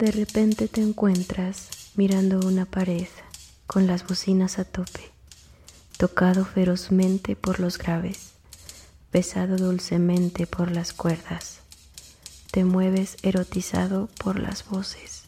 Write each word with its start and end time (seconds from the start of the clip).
De 0.00 0.10
repente 0.10 0.66
te 0.66 0.80
encuentras 0.80 1.68
mirando 1.94 2.40
una 2.48 2.64
pared 2.64 3.08
con 3.66 3.86
las 3.86 4.06
bocinas 4.06 4.58
a 4.58 4.64
tope, 4.64 5.12
tocado 5.98 6.46
ferozmente 6.46 7.36
por 7.36 7.60
los 7.60 7.76
graves, 7.76 8.30
besado 9.12 9.58
dulcemente 9.58 10.46
por 10.46 10.70
las 10.70 10.94
cuerdas. 10.94 11.58
Te 12.50 12.64
mueves 12.64 13.18
erotizado 13.22 14.08
por 14.24 14.40
las 14.40 14.66
voces. 14.70 15.20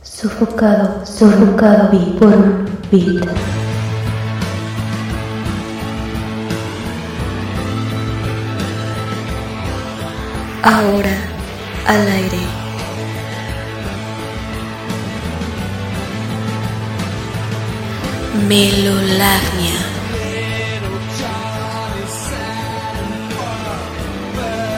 Sofocado, 0.00 1.04
sofocado 1.04 1.90
por 2.18 2.34
un 2.34 2.64
beat. 2.90 3.28
Ahora 10.62 11.28
al 11.86 12.08
aire. 12.08 12.53
Melolagnia. 18.46 19.78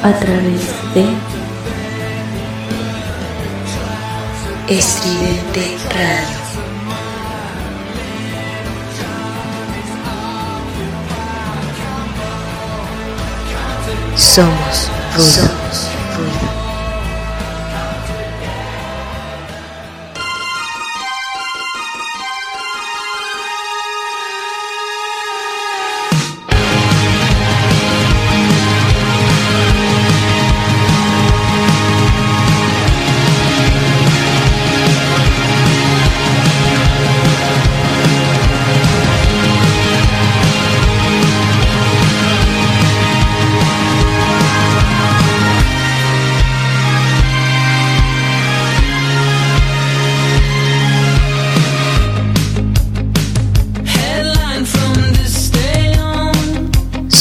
A 0.02 0.12
través 0.12 0.62
de 0.94 1.04
Estridente 4.68 5.78
Radio. 5.94 6.36
Somos 14.16 14.90
ruido. 15.16 15.32
Somos 15.32 15.90
ruido. 16.16 16.65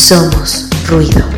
Somos 0.08 0.70
ruido. 0.88 1.34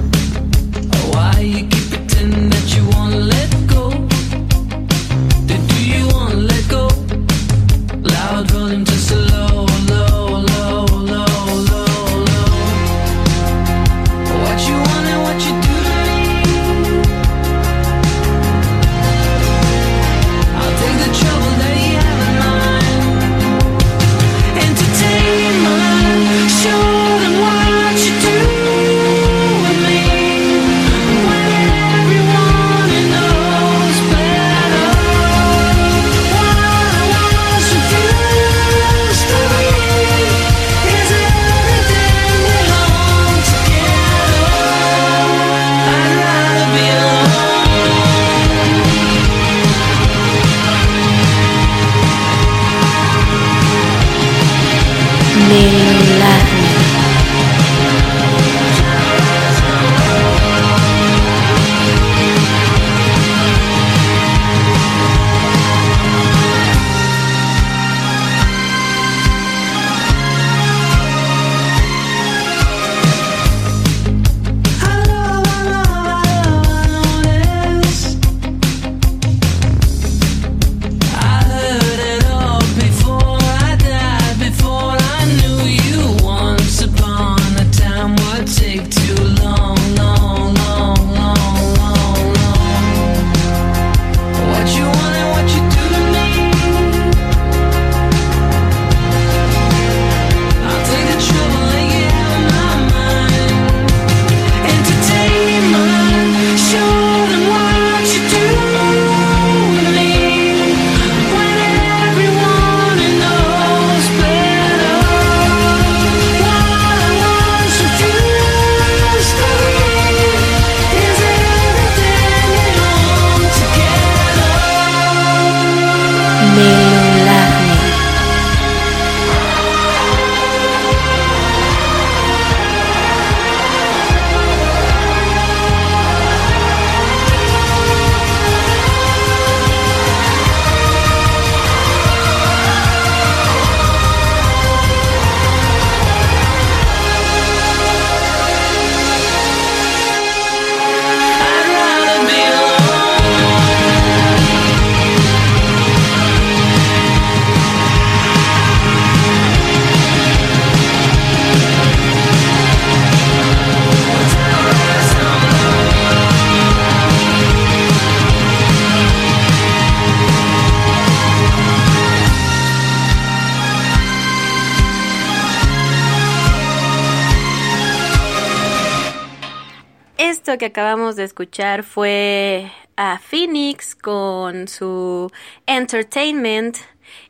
Acabamos 180.68 181.16
de 181.16 181.24
escuchar 181.24 181.84
fue 181.84 182.72
a 182.96 183.20
Phoenix 183.20 183.96
con 183.96 184.68
su 184.68 185.32
Entertainment 185.66 186.78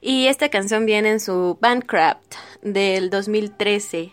y 0.01 0.27
esta 0.27 0.49
canción 0.49 0.85
viene 0.85 1.09
en 1.09 1.19
su 1.19 1.57
Bandcraft 1.61 2.35
del 2.61 3.09
2013. 3.09 4.11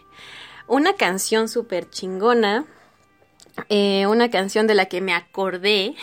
Una 0.68 0.94
canción 0.94 1.48
súper 1.48 1.90
chingona 1.90 2.66
eh, 3.68 4.06
una 4.08 4.30
canción 4.30 4.66
de 4.66 4.74
la 4.74 4.86
que 4.86 5.00
me 5.00 5.14
acordé 5.14 5.94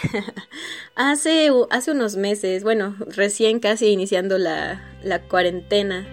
hace, 0.96 1.50
hace 1.70 1.92
unos 1.92 2.16
meses, 2.16 2.64
bueno, 2.64 2.96
recién 3.08 3.60
casi 3.60 3.88
iniciando 3.88 4.38
la, 4.38 4.82
la 5.04 5.22
cuarentena, 5.24 6.08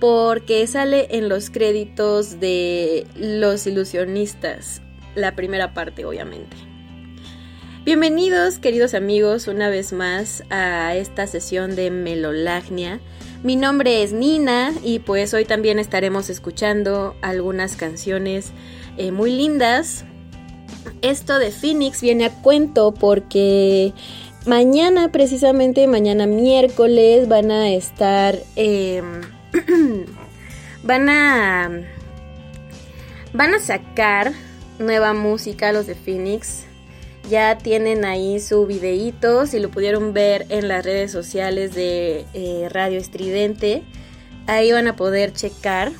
porque 0.00 0.66
sale 0.66 1.06
en 1.16 1.28
los 1.28 1.50
créditos 1.50 2.40
de 2.40 3.06
Los 3.14 3.66
ilusionistas, 3.68 4.82
la 5.14 5.34
primera 5.36 5.74
parte 5.74 6.04
obviamente. 6.04 6.56
Bienvenidos 7.84 8.58
queridos 8.58 8.92
amigos 8.92 9.48
una 9.48 9.70
vez 9.70 9.92
más 9.92 10.44
a 10.50 10.94
esta 10.94 11.26
sesión 11.26 11.76
de 11.76 11.90
Melolagnia. 11.90 13.00
Mi 13.42 13.56
nombre 13.56 14.02
es 14.02 14.12
Nina 14.12 14.72
y 14.84 14.98
pues 14.98 15.32
hoy 15.32 15.46
también 15.46 15.78
estaremos 15.78 16.28
escuchando 16.28 17.16
algunas 17.22 17.76
canciones 17.76 18.52
eh, 18.98 19.12
muy 19.12 19.32
lindas. 19.32 20.04
Esto 21.00 21.38
de 21.38 21.50
Phoenix 21.50 22.02
viene 22.02 22.26
a 22.26 22.42
cuento 22.42 22.92
porque 22.92 23.94
mañana, 24.44 25.10
precisamente 25.10 25.86
mañana 25.86 26.26
miércoles, 26.26 27.28
van 27.28 27.50
a 27.50 27.70
estar... 27.70 28.38
Em, 28.56 29.22
van 30.82 31.08
a... 31.08 31.70
Van 33.32 33.54
a 33.54 33.58
sacar 33.58 34.32
nueva 34.80 35.12
música 35.12 35.72
los 35.72 35.86
de 35.86 35.94
Phoenix. 35.94 36.64
Ya 37.28 37.58
tienen 37.58 38.04
ahí 38.04 38.40
su 38.40 38.66
videíto, 38.66 39.46
si 39.46 39.60
lo 39.60 39.70
pudieron 39.70 40.12
ver 40.12 40.46
en 40.48 40.66
las 40.66 40.84
redes 40.84 41.12
sociales 41.12 41.74
de 41.74 42.26
eh, 42.34 42.68
Radio 42.70 42.98
Estridente. 42.98 43.84
Ahí 44.46 44.72
van 44.72 44.88
a 44.88 44.96
poder 44.96 45.32
checar 45.32 45.92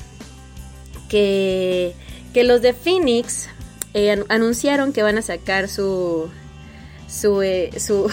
que, 1.07 1.93
que 2.33 2.43
los 2.43 2.61
de 2.61 2.73
Phoenix 2.73 3.47
eh, 3.93 4.23
anunciaron 4.29 4.91
que 4.91 5.03
van 5.03 5.17
a 5.17 5.21
sacar 5.21 5.69
su 5.69 6.29
su, 7.07 7.41
eh, 7.41 7.71
su 7.77 8.09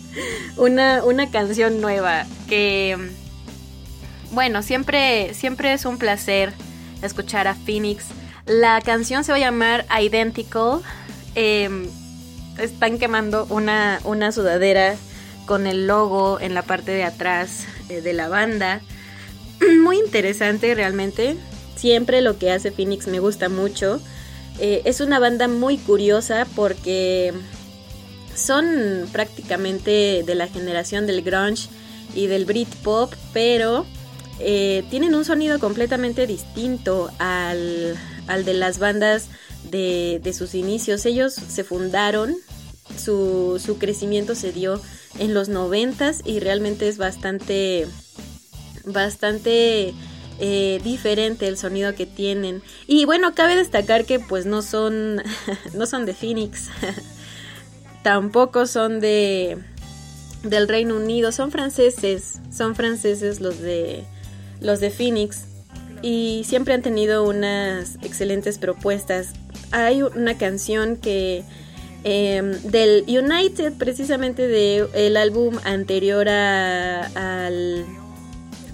una, 0.56 1.02
una 1.02 1.30
canción 1.30 1.80
nueva 1.80 2.26
que 2.46 2.96
bueno 4.32 4.62
siempre 4.62 5.32
siempre 5.32 5.72
es 5.72 5.86
un 5.86 5.96
placer 5.96 6.52
escuchar 7.00 7.48
a 7.48 7.54
Phoenix 7.54 8.08
la 8.46 8.80
canción 8.80 9.24
se 9.24 9.32
va 9.32 9.36
a 9.36 9.40
llamar 9.40 9.86
Identical 10.00 10.80
em, 11.34 11.88
están 12.58 12.98
quemando 12.98 13.46
una, 13.50 14.00
una 14.04 14.32
sudadera 14.32 14.96
con 15.46 15.66
el 15.66 15.86
logo 15.86 16.38
en 16.40 16.54
la 16.54 16.62
parte 16.62 16.92
de 16.92 17.04
atrás 17.04 17.66
eh, 17.88 18.00
de 18.00 18.12
la 18.12 18.28
banda. 18.28 18.80
Muy 19.82 19.98
interesante 19.98 20.74
realmente. 20.74 21.36
Siempre 21.76 22.20
lo 22.20 22.38
que 22.38 22.50
hace 22.50 22.70
Phoenix 22.70 23.06
me 23.08 23.18
gusta 23.18 23.48
mucho. 23.48 24.00
Eh, 24.58 24.82
es 24.84 25.00
una 25.00 25.18
banda 25.18 25.48
muy 25.48 25.76
curiosa 25.76 26.46
porque 26.54 27.34
son 28.34 29.08
prácticamente 29.12 30.22
de 30.24 30.34
la 30.34 30.46
generación 30.46 31.06
del 31.06 31.22
grunge 31.22 31.68
y 32.14 32.28
del 32.28 32.44
Britpop, 32.44 33.12
pero 33.32 33.84
eh, 34.38 34.84
tienen 34.90 35.14
un 35.14 35.24
sonido 35.24 35.58
completamente 35.58 36.26
distinto 36.28 37.10
al, 37.18 37.98
de 38.26 38.54
las 38.54 38.78
bandas 38.78 39.28
de, 39.70 40.34
sus 40.36 40.54
inicios. 40.54 41.06
Ellos 41.06 41.34
se 41.34 41.64
fundaron, 41.64 42.34
su, 42.96 43.60
su 43.64 43.78
crecimiento 43.78 44.34
se 44.34 44.52
dio 44.52 44.80
en 45.18 45.34
los 45.34 45.48
noventas 45.48 46.20
y 46.24 46.40
realmente 46.40 46.88
es 46.88 46.98
bastante, 46.98 47.86
bastante 48.84 49.94
eh, 50.40 50.80
diferente 50.82 51.46
el 51.46 51.56
sonido 51.56 51.94
que 51.94 52.06
tienen. 52.06 52.62
Y 52.86 53.04
bueno, 53.04 53.34
cabe 53.34 53.56
destacar 53.56 54.04
que 54.04 54.18
pues 54.18 54.46
no 54.46 54.62
son, 54.62 55.22
no 55.74 55.86
son 55.86 56.06
de 56.06 56.14
Phoenix, 56.14 56.68
tampoco 58.02 58.66
son 58.66 59.00
de 59.00 59.58
del 60.42 60.68
Reino 60.68 60.96
Unido, 60.96 61.32
son 61.32 61.50
franceses, 61.50 62.34
son 62.54 62.74
franceses 62.74 63.40
los 63.40 63.60
de 63.60 64.04
los 64.60 64.80
de 64.80 64.90
Phoenix 64.90 65.46
y 66.04 66.44
siempre 66.44 66.74
han 66.74 66.82
tenido 66.82 67.24
unas 67.26 67.96
excelentes 68.02 68.58
propuestas. 68.58 69.32
Hay 69.70 70.02
una 70.02 70.36
canción 70.36 70.98
que 70.98 71.44
em, 72.04 72.52
del 72.60 73.04
United, 73.08 73.72
precisamente 73.78 74.46
del 74.46 74.88
el 74.92 75.16
álbum 75.16 75.56
anterior 75.64 76.28
al, 76.28 77.86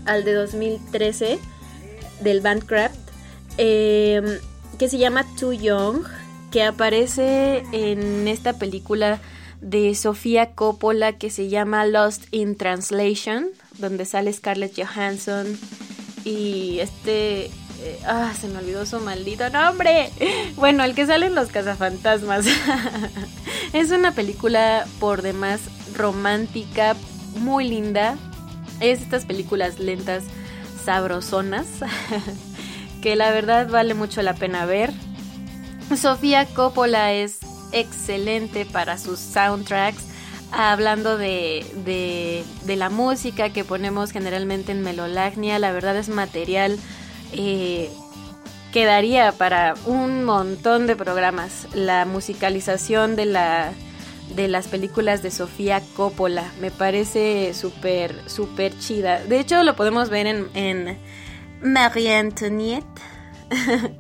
al 0.07 0.25
de 0.25 0.33
2013, 0.33 1.39
del 2.21 2.41
Bandcraft, 2.41 2.99
em, 3.59 4.25
que 4.77 4.89
se 4.89 4.99
llama 4.99 5.25
Too 5.39 5.53
Young, 5.53 6.03
que 6.51 6.65
aparece 6.65 7.63
en 7.71 8.27
esta 8.27 8.55
película 8.55 9.21
de 9.61 9.95
Sofía 9.95 10.57
Coppola 10.57 11.13
que 11.13 11.31
se 11.31 11.49
llama 11.49 11.87
Lost 11.87 12.25
in 12.33 12.57
Translation, 12.57 13.51
donde 13.79 14.05
sale 14.05 14.33
Scarlett 14.33 14.75
Johansson 14.77 15.57
y 16.25 16.79
este... 16.81 17.51
Eh, 17.83 17.99
ah, 18.07 18.35
se 18.39 18.47
me 18.49 18.59
olvidó 18.59 18.85
su 18.85 19.01
maldito 19.01 19.49
nombre. 19.49 20.11
Bueno, 20.57 20.85
el 20.85 20.95
que 20.95 21.07
sale 21.07 21.27
en 21.27 21.35
Los 21.35 21.49
Cazafantasmas. 21.49 22.45
es 23.73 23.91
una 23.91 24.13
película 24.13 24.87
por 24.99 25.23
demás 25.23 25.61
romántica, 25.97 26.95
muy 27.37 27.67
linda. 27.67 28.19
Es 28.81 29.01
estas 29.01 29.25
películas 29.25 29.79
lentas 29.79 30.25
sabrosonas 30.85 31.67
que 33.03 33.17
la 33.17 33.31
verdad 33.31 33.69
vale 33.69 33.95
mucho 33.95 34.21
la 34.23 34.35
pena 34.35 34.67
ver. 34.67 34.93
Sofía 35.97 36.47
Coppola 36.47 37.13
es 37.13 37.39
excelente 37.73 38.65
para 38.65 38.99
sus 38.99 39.19
soundtracks, 39.19 40.05
hablando 40.53 41.17
de, 41.19 41.65
de, 41.85 42.77
la 42.77 42.91
música 42.91 43.51
que 43.51 43.65
ponemos 43.65 44.11
generalmente 44.11 44.73
en 44.73 44.83
Melolagnia, 44.83 45.59
la 45.59 45.73
verdad 45.73 45.97
es 45.97 46.09
material 46.09 46.79
eh, 47.33 47.91
que 48.73 48.85
daría 48.85 49.33
para 49.33 49.75
un 49.87 50.25
montón 50.25 50.87
de 50.87 50.97
programas. 50.97 51.67
La 51.75 52.05
musicalización 52.05 53.17
de 53.17 53.27
la 53.27 53.73
de 54.35 54.47
las 54.47 54.69
películas 54.69 55.23
de 55.23 55.31
Sofía 55.31 55.83
Coppola. 55.97 56.45
Me 56.61 56.71
parece 56.71 57.53
súper, 57.53 58.15
súper 58.31 58.79
chida. 58.79 59.25
De 59.25 59.41
hecho, 59.41 59.63
lo 59.65 59.75
podemos 59.75 60.09
ver 60.09 60.29
en, 60.29 60.49
en 60.55 60.99
Marie 61.61 62.15
Antoniette. 62.15 62.87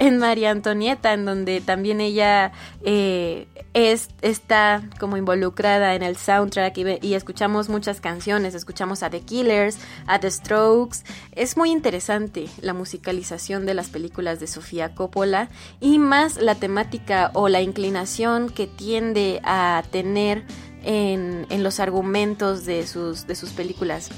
en 0.00 0.16
María 0.16 0.50
Antonieta, 0.50 1.12
en 1.12 1.26
donde 1.26 1.60
también 1.60 2.00
ella 2.00 2.52
eh, 2.82 3.46
es, 3.74 4.08
está 4.22 4.82
como 4.98 5.18
involucrada 5.18 5.94
en 5.94 6.02
el 6.02 6.16
soundtrack 6.16 6.78
y, 6.78 7.06
y, 7.06 7.14
escuchamos 7.14 7.68
muchas 7.68 8.00
canciones, 8.00 8.54
escuchamos 8.54 9.02
a 9.02 9.10
The 9.10 9.20
Killers, 9.20 9.78
a 10.06 10.18
The 10.18 10.30
Strokes. 10.30 11.00
Es 11.32 11.58
muy 11.58 11.70
interesante 11.70 12.48
la 12.62 12.72
musicalización 12.72 13.66
de 13.66 13.74
las 13.74 13.88
películas 13.90 14.40
de 14.40 14.46
Sofía 14.46 14.94
Coppola 14.94 15.50
y 15.80 15.98
más 15.98 16.40
la 16.40 16.54
temática 16.54 17.30
o 17.34 17.50
la 17.50 17.60
inclinación 17.60 18.48
que 18.48 18.66
tiende 18.66 19.42
a 19.44 19.84
tener 19.90 20.44
en, 20.82 21.46
en 21.50 21.62
los 21.62 21.78
argumentos 21.78 22.64
de 22.64 22.86
sus, 22.86 23.26
de 23.26 23.34
sus 23.34 23.50
películas. 23.50 24.08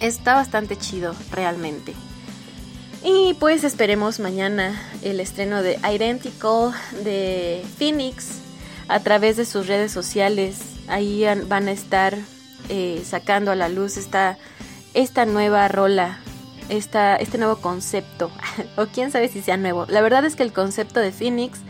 Está 0.00 0.34
bastante 0.34 0.76
chido 0.76 1.14
realmente. 1.30 1.92
Y 3.02 3.34
pues 3.34 3.64
esperemos 3.64 4.20
mañana 4.20 4.80
el 5.02 5.20
estreno 5.20 5.62
de 5.62 5.78
Identical 5.88 6.72
de 7.04 7.64
Phoenix 7.78 8.40
a 8.88 9.00
través 9.00 9.36
de 9.36 9.44
sus 9.44 9.66
redes 9.66 9.92
sociales. 9.92 10.58
Ahí 10.88 11.24
van 11.46 11.68
a 11.68 11.72
estar 11.72 12.16
eh, 12.68 13.02
sacando 13.04 13.50
a 13.50 13.56
la 13.56 13.68
luz 13.68 13.96
esta, 13.96 14.38
esta 14.94 15.26
nueva 15.26 15.68
rola, 15.68 16.18
esta, 16.68 17.16
este 17.16 17.38
nuevo 17.38 17.56
concepto. 17.56 18.30
o 18.76 18.86
quién 18.86 19.10
sabe 19.12 19.28
si 19.28 19.42
sea 19.42 19.56
nuevo. 19.56 19.86
La 19.88 20.00
verdad 20.00 20.24
es 20.24 20.36
que 20.36 20.42
el 20.42 20.52
concepto 20.52 21.00
de 21.00 21.12
Phoenix 21.12 21.60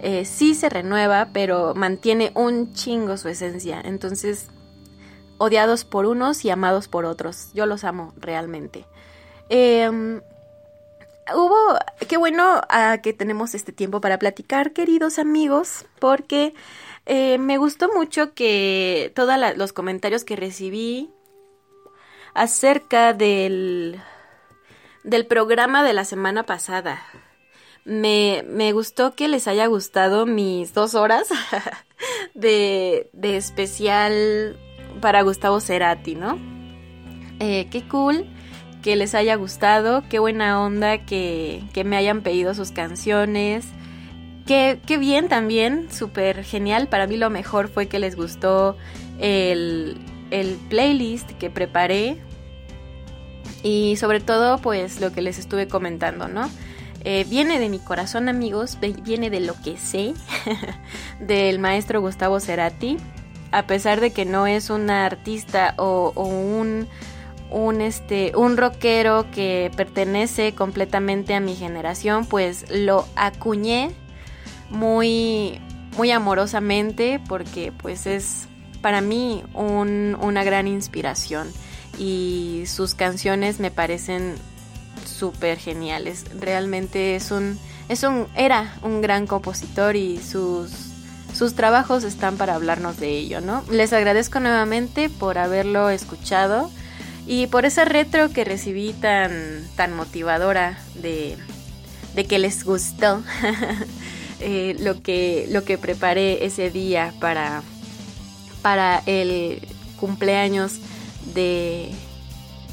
eh, 0.00 0.24
sí 0.24 0.54
se 0.54 0.68
renueva, 0.68 1.28
pero 1.32 1.74
mantiene 1.74 2.32
un 2.34 2.72
chingo 2.74 3.16
su 3.16 3.28
esencia. 3.28 3.80
Entonces, 3.82 4.48
odiados 5.38 5.84
por 5.84 6.06
unos 6.06 6.44
y 6.44 6.50
amados 6.50 6.88
por 6.88 7.04
otros. 7.04 7.50
Yo 7.54 7.66
los 7.66 7.84
amo 7.84 8.12
realmente. 8.16 8.84
Eh, 9.48 10.20
hubo, 11.34 11.78
qué 12.08 12.16
bueno 12.16 12.60
ah, 12.68 12.98
que 13.02 13.12
tenemos 13.12 13.54
este 13.54 13.72
tiempo 13.72 14.00
para 14.00 14.18
platicar, 14.18 14.72
queridos 14.72 15.18
amigos, 15.18 15.86
porque 15.98 16.54
eh, 17.06 17.38
me 17.38 17.58
gustó 17.58 17.90
mucho 17.92 18.34
que 18.34 19.12
todos 19.14 19.34
los 19.56 19.72
comentarios 19.72 20.24
que 20.24 20.36
recibí 20.36 21.10
acerca 22.34 23.12
del, 23.12 24.00
del 25.04 25.26
programa 25.26 25.82
de 25.84 25.92
la 25.92 26.04
semana 26.04 26.44
pasada. 26.44 27.02
Me, 27.84 28.44
me 28.48 28.72
gustó 28.72 29.14
que 29.16 29.26
les 29.26 29.48
haya 29.48 29.66
gustado 29.66 30.24
mis 30.24 30.72
dos 30.72 30.94
horas 30.94 31.28
de, 32.34 33.10
de 33.12 33.36
especial 33.36 34.56
para 35.00 35.22
Gustavo 35.22 35.60
Cerati, 35.60 36.14
¿no? 36.14 36.38
Eh, 37.40 37.66
qué 37.70 37.88
cool 37.88 38.31
que 38.82 38.96
les 38.96 39.14
haya 39.14 39.36
gustado, 39.36 40.02
qué 40.08 40.18
buena 40.18 40.60
onda 40.60 40.98
que, 40.98 41.62
me 41.84 41.96
hayan 41.96 42.20
pedido 42.22 42.54
sus 42.54 42.72
canciones. 42.72 43.64
qué, 44.46 44.80
qué 44.86 44.98
bien 44.98 45.28
también, 45.28 45.88
súper 45.90 46.44
genial. 46.44 46.88
Para 46.88 47.06
mí 47.06 47.16
lo 47.16 47.30
mejor 47.30 47.68
fue 47.68 47.86
que 47.86 47.98
les 47.98 48.16
gustó 48.16 48.76
el, 49.18 49.98
el 50.30 50.58
playlist 50.68 51.30
que 51.32 51.48
preparé 51.48 52.18
y 53.62 53.96
sobre 53.96 54.20
todo 54.20 54.58
pues 54.58 55.00
lo 55.00 55.12
que 55.12 55.22
les 55.22 55.38
estuve 55.38 55.68
comentando, 55.68 56.28
¿no? 56.28 56.50
Eh, 57.04 57.26
viene 57.28 57.58
de 57.58 57.68
mi 57.68 57.78
corazón 57.78 58.28
amigos, 58.28 58.78
viene 59.02 59.28
de 59.28 59.40
lo 59.40 59.54
que 59.62 59.76
sé 59.76 60.14
del 61.20 61.58
maestro 61.58 62.00
Gustavo 62.00 62.38
Cerati, 62.38 62.96
a 63.50 63.66
pesar 63.66 64.00
de 64.00 64.12
que 64.12 64.24
no 64.24 64.46
es 64.46 64.70
un 64.70 64.88
artista 64.88 65.74
o, 65.78 66.12
un, 66.14 66.86
un, 67.52 67.80
este, 67.80 68.32
un 68.36 68.56
rockero 68.56 69.26
que 69.30 69.70
pertenece 69.76 70.54
completamente 70.54 71.34
a 71.34 71.40
mi 71.40 71.54
generación, 71.54 72.26
pues 72.26 72.64
lo 72.70 73.06
acuñé 73.16 73.90
muy, 74.70 75.60
muy 75.96 76.10
amorosamente 76.10 77.20
porque 77.28 77.72
pues 77.72 78.06
es 78.06 78.46
para 78.80 79.00
mí 79.00 79.44
una 79.54 80.42
gran 80.44 80.66
inspiración 80.66 81.48
y 81.98 82.64
sus 82.66 82.94
canciones 82.94 83.60
me 83.60 83.70
parecen 83.70 84.34
súper 85.04 85.58
geniales. 85.58 86.24
Realmente 86.38 87.14
es 87.14 87.30
un, 87.30 87.58
es 87.88 88.02
un, 88.02 88.26
era 88.34 88.74
un 88.82 89.00
gran 89.00 89.26
compositor 89.26 89.94
y 89.94 90.18
sus, 90.18 90.70
sus 91.32 91.54
trabajos 91.54 92.02
están 92.04 92.36
para 92.36 92.54
hablarnos 92.54 92.98
de 92.98 93.10
ello, 93.10 93.40
¿no? 93.40 93.62
Les 93.70 93.92
agradezco 93.92 94.40
nuevamente 94.40 95.08
por 95.10 95.38
haberlo 95.38 95.90
escuchado 95.90 96.70
y 97.26 97.46
por 97.46 97.64
esa 97.64 97.84
retro 97.84 98.30
que 98.30 98.44
recibí 98.44 98.92
tan, 98.92 99.66
tan 99.76 99.94
motivadora 99.94 100.78
de, 100.94 101.36
de 102.14 102.24
que 102.24 102.38
les 102.38 102.64
gustó 102.64 103.22
eh, 104.40 104.76
lo, 104.80 105.02
que, 105.02 105.46
lo 105.50 105.64
que 105.64 105.78
preparé 105.78 106.44
ese 106.44 106.70
día 106.70 107.14
para, 107.20 107.62
para 108.60 109.02
el 109.06 109.60
cumpleaños 110.00 110.78
de, 111.34 111.90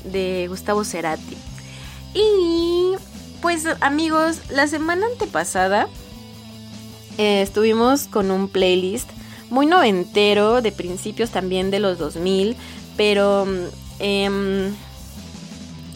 de 0.03 0.47
Gustavo 0.47 0.83
Cerati. 0.83 1.37
Y 2.13 2.95
pues 3.41 3.65
amigos, 3.81 4.39
la 4.49 4.67
semana 4.67 5.05
antepasada 5.05 5.87
eh, 7.17 7.41
estuvimos 7.41 8.07
con 8.07 8.31
un 8.31 8.49
playlist 8.49 9.09
muy 9.49 9.65
noventero, 9.65 10.61
de 10.61 10.71
principios 10.71 11.29
también 11.31 11.71
de 11.71 11.79
los 11.79 11.97
2000, 11.97 12.55
pero 12.97 13.47
em, 13.99 14.73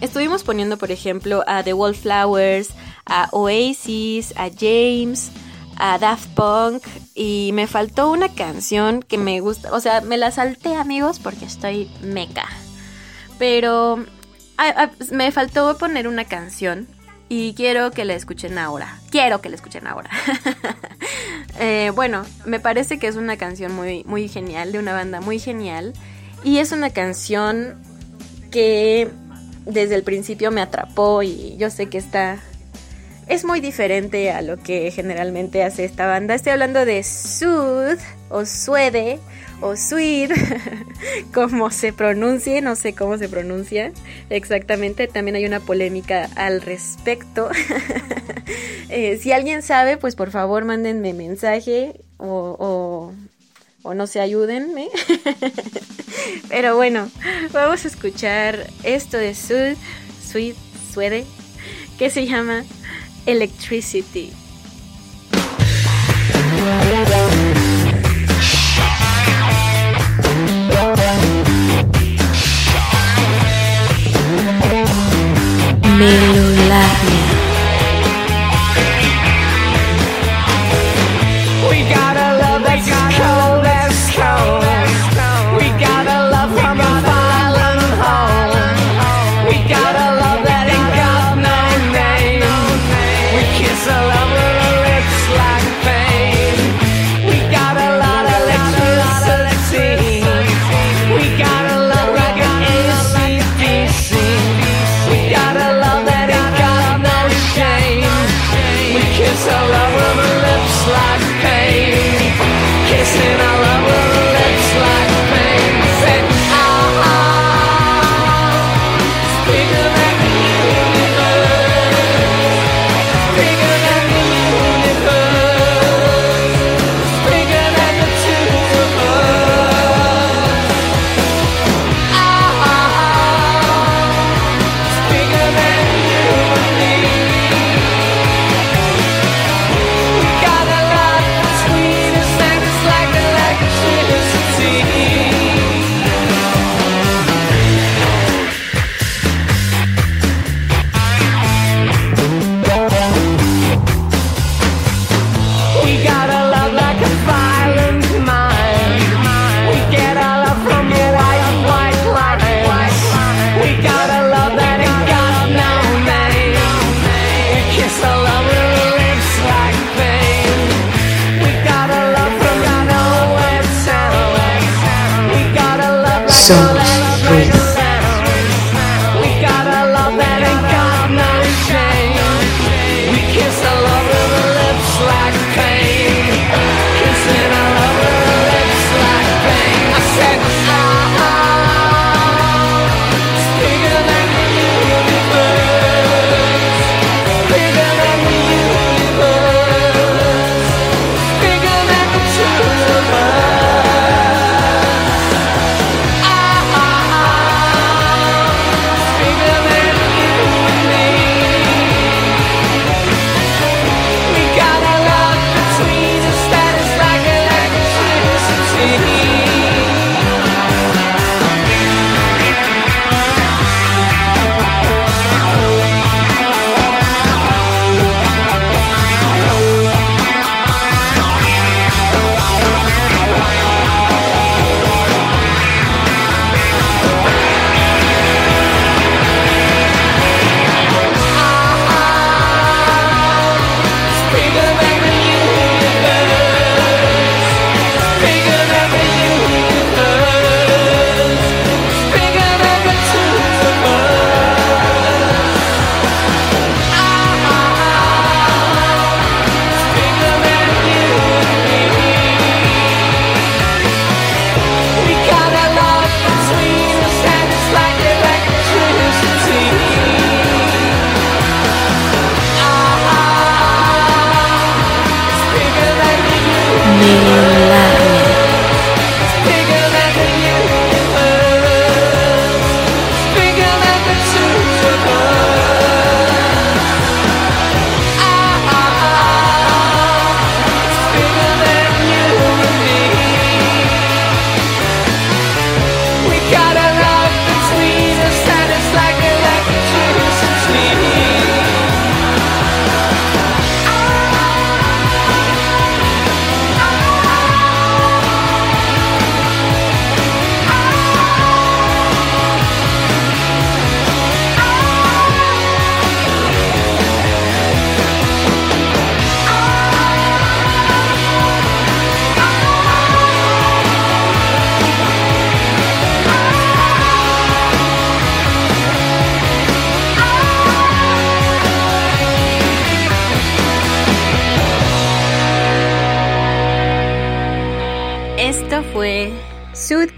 estuvimos 0.01 0.43
poniendo, 0.43 0.77
por 0.77 0.91
ejemplo, 0.91 1.43
a 1.47 1.63
The 1.63 1.73
Wallflowers, 1.73 2.69
a 3.05 3.29
Oasis, 3.31 4.33
a 4.37 4.49
James, 4.49 5.31
a 5.77 5.97
Daft 5.97 6.29
Punk 6.35 6.83
y 7.15 7.51
me 7.53 7.67
faltó 7.67 8.11
una 8.11 8.29
canción 8.29 9.01
que 9.01 9.17
me 9.17 9.39
gusta, 9.39 9.71
o 9.73 9.79
sea, 9.79 10.01
me 10.01 10.17
la 10.17 10.31
salté 10.31 10.75
amigos 10.75 11.19
porque 11.19 11.45
estoy 11.45 11.89
meca. 12.01 12.45
Pero 13.39 14.05
me 15.11 15.31
faltó 15.31 15.77
poner 15.77 16.07
una 16.07 16.25
canción 16.25 16.87
y 17.29 17.53
quiero 17.55 17.91
que 17.91 18.05
la 18.05 18.13
escuchen 18.13 18.57
ahora. 18.57 18.99
Quiero 19.09 19.41
que 19.41 19.49
la 19.49 19.55
escuchen 19.55 19.87
ahora. 19.87 20.09
Eh, 21.59 21.91
bueno, 21.93 22.25
me 22.45 22.59
parece 22.59 22.97
que 22.97 23.07
es 23.07 23.15
una 23.15 23.37
canción 23.37 23.75
muy, 23.75 24.03
muy 24.05 24.27
genial, 24.27 24.71
de 24.71 24.79
una 24.79 24.91
banda 24.91 25.21
muy 25.21 25.37
genial. 25.37 25.93
Y 26.43 26.57
es 26.57 26.71
una 26.71 26.89
canción 26.89 27.79
que 28.53 29.09
desde 29.65 29.95
el 29.95 30.03
principio 30.03 30.51
me 30.51 30.61
atrapó 30.61 31.23
y 31.23 31.57
yo 31.57 31.71
sé 31.71 31.87
que 31.87 31.97
está 31.97 32.37
es 33.27 33.45
muy 33.45 33.61
diferente 33.61 34.31
a 34.31 34.41
lo 34.41 34.57
que 34.57 34.91
generalmente 34.91 35.63
hace 35.63 35.85
esta 35.85 36.05
banda. 36.05 36.35
Estoy 36.35 36.51
hablando 36.51 36.85
de 36.85 37.03
Sud 37.03 37.97
o 38.29 38.45
Suede 38.45 39.19
o 39.61 39.75
Sweet, 39.75 40.31
como 41.33 41.71
se 41.71 41.93
pronuncie, 41.93 42.61
no 42.61 42.75
sé 42.75 42.93
cómo 42.93 43.17
se 43.17 43.29
pronuncia 43.29 43.91
exactamente. 44.29 45.07
También 45.07 45.35
hay 45.35 45.45
una 45.45 45.61
polémica 45.61 46.29
al 46.35 46.61
respecto. 46.61 47.49
Eh, 48.89 49.17
si 49.17 49.31
alguien 49.31 49.63
sabe, 49.63 49.97
pues 49.97 50.15
por 50.15 50.29
favor 50.29 50.65
mándenme 50.65 51.13
mensaje 51.13 52.01
o 52.17 53.11
no 53.93 54.07
se 54.07 54.21
ayúdenme. 54.21 54.89
Pero 56.49 56.75
bueno, 56.75 57.09
vamos 57.51 57.85
a 57.85 57.87
escuchar 57.87 58.67
esto 58.83 59.17
de 59.17 59.35
Sud, 59.35 59.77
Sweet, 60.31 60.55
Suede, 60.93 61.25
que 61.97 62.09
se 62.09 62.25
llama 62.25 62.63
electricity. 63.25 64.31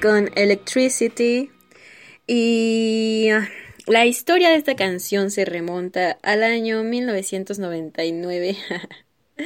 Con 0.05 0.29
Electricity. 0.35 1.49
Y 2.27 3.27
ah, 3.31 3.49
la 3.87 4.05
historia 4.05 4.49
de 4.49 4.55
esta 4.57 4.75
canción 4.75 5.31
se 5.31 5.45
remonta 5.45 6.19
al 6.21 6.43
año 6.43 6.83
1999. 6.83 8.55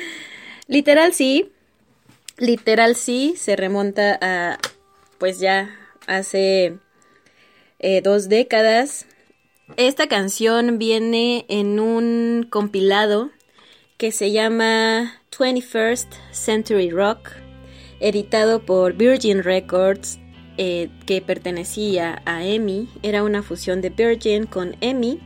literal 0.67 1.13
sí, 1.13 1.53
literal 2.37 2.97
sí, 2.97 3.35
se 3.37 3.55
remonta 3.55 4.19
a 4.21 4.59
pues 5.17 5.39
ya 5.39 5.69
hace 6.07 6.77
eh, 7.79 8.01
dos 8.01 8.27
décadas. 8.27 9.05
Esta 9.77 10.07
canción 10.07 10.77
viene 10.77 11.45
en 11.47 11.79
un 11.79 12.45
compilado 12.49 13.29
que 13.97 14.11
se 14.11 14.33
llama 14.33 15.21
21st 15.31 16.07
Century 16.31 16.89
Rock, 16.89 17.29
editado 18.01 18.65
por 18.65 18.93
Virgin 18.95 19.41
Records, 19.41 20.19
eh, 20.61 20.89
que 21.05 21.21
pertenecía 21.21 22.21
a 22.25 22.43
EMI. 22.43 22.89
Era 23.01 23.23
una 23.23 23.41
fusión 23.43 23.79
de 23.79 23.91
Virgin 23.91 24.45
con 24.45 24.75
EMI. 24.81 25.17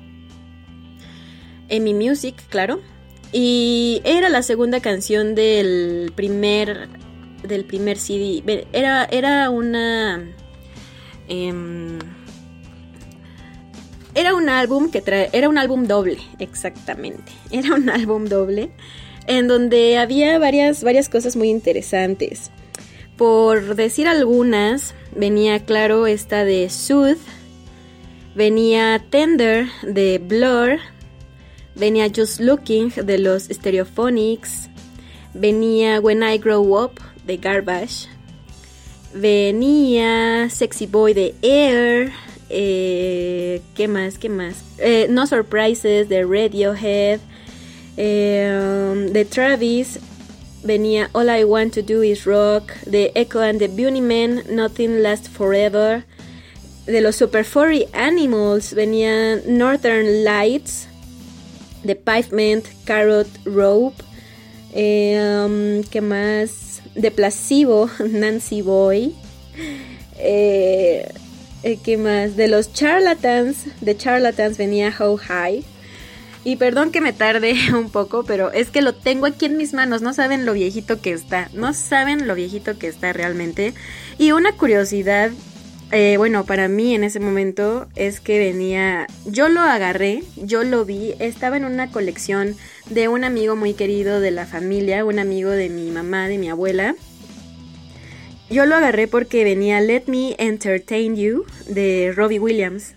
EMI 1.69 1.93
Music, 1.95 2.35
claro. 2.49 2.81
Y 3.31 3.99
era 4.03 4.29
la 4.29 4.43
segunda 4.43 4.79
canción 4.79 5.33
del 5.33 6.11
primer 6.13 6.87
del 7.41 7.65
primer 7.65 7.97
CD. 7.97 8.43
Era, 8.73 9.05
era 9.05 9.49
una 9.49 10.23
em, 11.27 11.97
era 14.13 14.35
un 14.35 14.49
álbum 14.49 14.91
que 14.91 15.01
trae, 15.01 15.31
era 15.33 15.49
un 15.49 15.57
álbum 15.57 15.87
doble, 15.87 16.19
exactamente. 16.37 17.31
Era 17.49 17.73
un 17.73 17.89
álbum 17.89 18.25
doble 18.25 18.69
en 19.25 19.47
donde 19.47 19.97
había 19.97 20.37
varias, 20.37 20.83
varias 20.83 21.09
cosas 21.09 21.35
muy 21.35 21.49
interesantes. 21.49 22.51
Por 23.17 23.75
decir 23.75 24.07
algunas, 24.07 24.95
venía 25.15 25.59
claro 25.59 26.07
esta 26.07 26.43
de 26.45 26.69
Sooth, 26.69 27.19
venía 28.35 29.03
Tender 29.09 29.67
de 29.83 30.17
Blur, 30.17 30.79
venía 31.75 32.11
Just 32.13 32.39
Looking 32.39 32.89
de 32.89 33.19
los 33.19 33.43
Stereophonics, 33.43 34.69
venía 35.33 35.99
When 35.99 36.23
I 36.23 36.37
Grow 36.37 36.83
Up 36.83 36.99
de 37.25 37.37
Garbage, 37.37 38.07
venía 39.13 40.49
Sexy 40.49 40.87
Boy 40.87 41.13
de 41.13 41.35
Air, 41.41 42.11
eh, 42.55 43.61
¿Qué 43.73 43.87
más? 43.87 44.19
¿Qué 44.19 44.29
más? 44.29 44.63
Eh, 44.77 45.07
no 45.09 45.25
Surprises 45.25 46.07
de 46.07 46.23
Radiohead. 46.23 47.19
Eh, 47.97 49.09
de 49.11 49.25
Travis 49.25 49.99
venía 50.63 51.09
All 51.13 51.29
I 51.29 51.43
Want 51.43 51.73
to 51.73 51.81
Do 51.81 52.03
Is 52.03 52.25
Rock. 52.25 52.73
De 52.85 53.11
Echo 53.15 53.41
and 53.41 53.59
the 53.59 53.67
Bunnymen, 53.67 54.49
Nothing 54.49 55.01
Lasts 55.01 55.27
Forever. 55.27 56.03
De 56.85 57.01
los 57.01 57.15
Super 57.15 57.43
Furry 57.43 57.87
Animals 57.93 58.73
venía 58.73 59.41
Northern 59.45 60.23
Lights. 60.23 60.87
De 61.83 61.95
Pavement, 61.95 62.65
Carrot 62.85 63.27
Rope. 63.45 64.03
Um, 64.73 65.83
¿Qué 65.83 66.01
más? 66.01 66.81
De 66.95 67.11
Placebo, 67.11 67.89
Nancy 67.99 68.61
Boy. 68.61 69.13
Eh, 70.17 71.07
eh, 71.63 71.77
¿Qué 71.83 71.97
más? 71.97 72.35
De 72.35 72.47
los 72.47 72.73
charlatans, 72.73 73.65
de 73.81 73.95
charlatans 73.95 74.57
venía 74.57 74.93
How 74.97 75.17
High. 75.17 75.63
Y 76.45 76.57
perdón 76.57 76.91
que 76.91 77.01
me 77.01 77.13
tarde 77.13 77.55
un 77.73 77.89
poco, 77.89 78.23
pero 78.23 78.51
es 78.51 78.69
que 78.69 78.81
lo 78.81 78.93
tengo 78.93 79.25
aquí 79.25 79.45
en 79.45 79.57
mis 79.57 79.73
manos. 79.73 80.01
No 80.01 80.13
saben 80.13 80.45
lo 80.45 80.53
viejito 80.53 81.01
que 81.01 81.11
está. 81.11 81.49
No 81.53 81.73
saben 81.73 82.27
lo 82.27 82.35
viejito 82.35 82.77
que 82.77 82.87
está 82.87 83.13
realmente. 83.13 83.73
Y 84.17 84.31
una 84.31 84.51
curiosidad, 84.53 85.31
eh, 85.91 86.15
bueno, 86.17 86.45
para 86.45 86.67
mí 86.67 86.95
en 86.95 87.03
ese 87.03 87.19
momento 87.19 87.87
es 87.95 88.19
que 88.19 88.39
venía. 88.39 89.07
Yo 89.25 89.47
lo 89.47 89.61
agarré, 89.61 90.23
yo 90.35 90.63
lo 90.63 90.83
vi. 90.83 91.15
Estaba 91.19 91.55
en 91.55 91.65
una 91.65 91.91
colección 91.91 92.55
de 92.89 93.07
un 93.07 93.23
amigo 93.23 93.55
muy 93.55 93.73
querido 93.73 94.19
de 94.19 94.31
la 94.31 94.45
familia, 94.45 95.05
un 95.05 95.19
amigo 95.19 95.49
de 95.49 95.69
mi 95.69 95.91
mamá, 95.91 96.27
de 96.27 96.37
mi 96.37 96.49
abuela. 96.49 96.95
Yo 98.49 98.65
lo 98.65 98.75
agarré 98.75 99.07
porque 99.07 99.45
venía 99.45 99.79
Let 99.79 100.03
Me 100.07 100.35
Entertain 100.37 101.15
You 101.15 101.45
de 101.67 102.13
Robbie 102.13 102.39
Williams. 102.39 102.95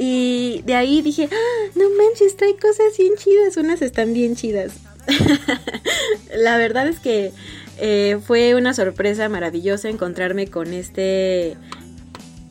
Y 0.00 0.62
de 0.64 0.74
ahí 0.74 1.02
dije, 1.02 1.28
ah, 1.30 1.70
no 1.74 1.84
manches, 1.90 2.36
trae 2.36 2.54
cosas 2.54 2.96
bien 2.96 3.14
chidas, 3.16 3.56
unas 3.56 3.82
están 3.82 4.14
bien 4.14 4.36
chidas. 4.36 4.74
la 6.36 6.56
verdad 6.56 6.86
es 6.86 7.00
que 7.00 7.32
eh, 7.78 8.20
fue 8.24 8.54
una 8.54 8.74
sorpresa 8.74 9.28
maravillosa 9.28 9.88
encontrarme 9.88 10.46
con 10.46 10.72
este, 10.72 11.56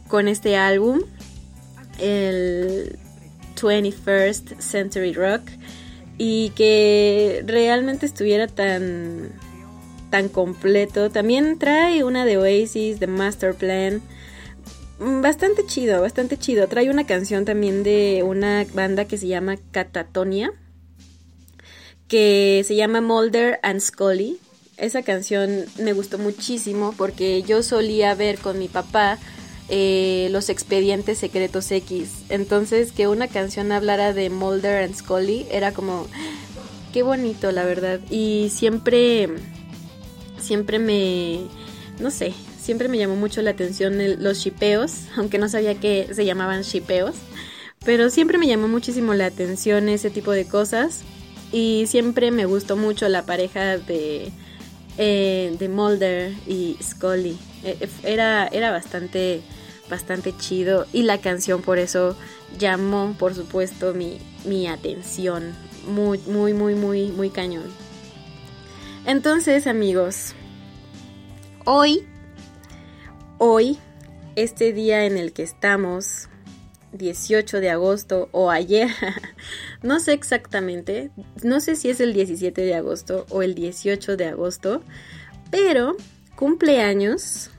con 0.10 0.28
este 0.28 0.58
álbum, 0.58 1.02
el 2.00 3.00
21st 3.56 4.60
Century 4.60 5.14
Rock, 5.14 5.44
y 6.18 6.50
que 6.50 7.44
realmente 7.46 8.06
estuviera 8.06 8.48
tan 8.48 9.32
tan 10.10 10.30
completo. 10.30 11.10
También 11.10 11.60
trae 11.60 12.04
una 12.04 12.26
de 12.26 12.38
Oasis, 12.38 13.00
de 13.00 13.08
Master 13.08 13.54
Plan. 13.54 14.02
Mm, 15.00 15.22
bastante 15.22 15.66
chido, 15.66 16.02
bastante 16.02 16.38
chido. 16.38 16.68
Trae 16.68 16.90
una 16.90 17.06
canción 17.06 17.46
también 17.46 17.84
de 17.84 18.24
una 18.26 18.66
banda 18.74 19.06
que 19.06 19.18
se 19.18 19.28
llama 19.28 19.58
Catatonia. 19.72 20.52
Que 22.08 22.64
se 22.66 22.76
llama 22.76 23.02
Mulder 23.02 23.60
and 23.64 23.80
Scully. 23.80 24.40
Esa 24.78 25.02
canción 25.02 25.66
me 25.80 25.94
gustó 25.94 26.18
muchísimo 26.18 26.94
porque 26.98 27.42
yo 27.44 27.64
solía 27.64 28.14
ver 28.16 28.38
con 28.38 28.60
mi 28.60 28.68
papá 28.68 29.18
eh, 29.70 30.30
los 30.32 30.50
expedientes 30.50 31.18
secretos 31.18 31.70
X. 31.72 32.10
Entonces 32.30 32.92
que 32.92 33.08
una 33.08 33.28
canción 33.28 33.72
hablara 33.72 34.14
de 34.14 34.30
Mulder 34.30 34.84
and 34.84 34.96
Scully 34.96 35.48
era 35.52 35.74
como... 35.74 36.08
Qué 36.94 37.04
bonito, 37.04 37.52
la 37.52 37.66
verdad. 37.66 38.00
Y 38.10 38.50
siempre 38.50 39.30
siempre 40.40 40.80
me, 40.80 41.42
no 42.00 42.12
sé, 42.12 42.34
siempre 42.68 42.90
me 42.90 42.98
llamó 42.98 43.16
mucho 43.16 43.42
la 43.42 43.52
atención 43.52 43.98
los 44.22 44.40
shipeos, 44.40 45.06
aunque 45.16 45.38
no 45.38 45.48
sabía 45.48 45.76
que 45.76 46.10
se 46.12 46.26
llamaban 46.26 46.64
shipeos, 46.64 47.16
pero 47.86 48.10
siempre 48.10 48.38
me 48.38 48.46
llamó 48.46 48.68
muchísimo 48.68 49.14
la 49.14 49.28
atención 49.28 49.88
ese 49.88 50.10
tipo 50.10 50.32
de 50.32 50.46
cosas 50.46 51.04
y 51.54 51.86
siempre 51.88 52.30
me 52.30 52.44
gustó 52.44 52.76
mucho 52.76 53.08
la 53.08 53.26
pareja 53.26 53.78
de, 53.78 54.34
eh, 54.98 55.56
de 55.58 55.70
Mulder 55.70 56.34
y 56.46 56.76
Scully. 56.84 57.38
E, 57.64 57.78
e, 57.80 57.90
era, 58.04 58.48
era 58.48 58.70
bastante, 58.70 59.40
bastante 59.90 60.36
chido 60.36 60.88
y 60.92 61.04
la 61.04 61.22
canción 61.22 61.62
por 61.62 61.80
eso 61.80 62.18
llamó, 62.60 63.16
por 63.18 63.34
supuesto, 63.34 63.94
mi, 63.94 64.18
mi 64.44 64.68
atención. 64.68 65.56
Muy, 65.88 66.20
muy, 66.28 66.52
muy, 66.54 66.76
muy, 66.76 67.14
muy 67.14 67.30
cañón. 67.30 67.72
Entonces, 69.06 69.68
amigos, 69.68 70.34
hoy, 71.64 72.06
hoy, 73.38 73.78
este 74.36 74.74
día 74.74 75.06
en 75.06 75.18
el 75.18 75.34
que 75.34 75.44
estamos, 75.44 76.30
18 76.94 77.60
de 77.60 77.70
agosto 77.70 78.30
o 78.32 78.50
ayer, 78.50 78.90
no 79.84 80.00
sé 80.00 80.14
exactamente, 80.14 81.12
no 81.44 81.60
sé 81.60 81.76
si 81.76 81.90
es 81.90 82.00
el 82.00 82.14
17 82.14 82.62
de 82.62 82.76
agosto 82.76 83.26
o 83.30 83.44
el 83.44 83.56
18 83.56 84.18
de 84.18 84.26
agosto, 84.26 84.82
pero 85.52 85.96
cumpleaños 86.36 87.52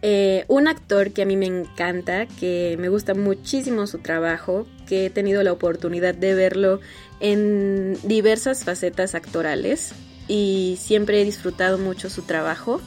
eh, 0.00 0.44
un 0.46 0.68
actor 0.68 1.12
que 1.12 1.22
a 1.22 1.26
mí 1.26 1.36
me 1.36 1.46
encanta, 1.46 2.26
que 2.26 2.76
me 2.78 2.88
gusta 2.88 3.14
muchísimo 3.14 3.86
su 3.88 3.98
trabajo, 3.98 4.66
que 4.86 5.06
he 5.06 5.10
tenido 5.10 5.42
la 5.42 5.52
oportunidad 5.52 6.14
de 6.14 6.34
verlo 6.34 6.80
en 7.18 7.98
diversas 8.04 8.64
facetas 8.64 9.16
actorales 9.16 9.92
y 10.28 10.78
siempre 10.80 11.20
he 11.20 11.24
disfrutado 11.24 11.78
mucho 11.78 12.10
su 12.10 12.22
trabajo. 12.22 12.80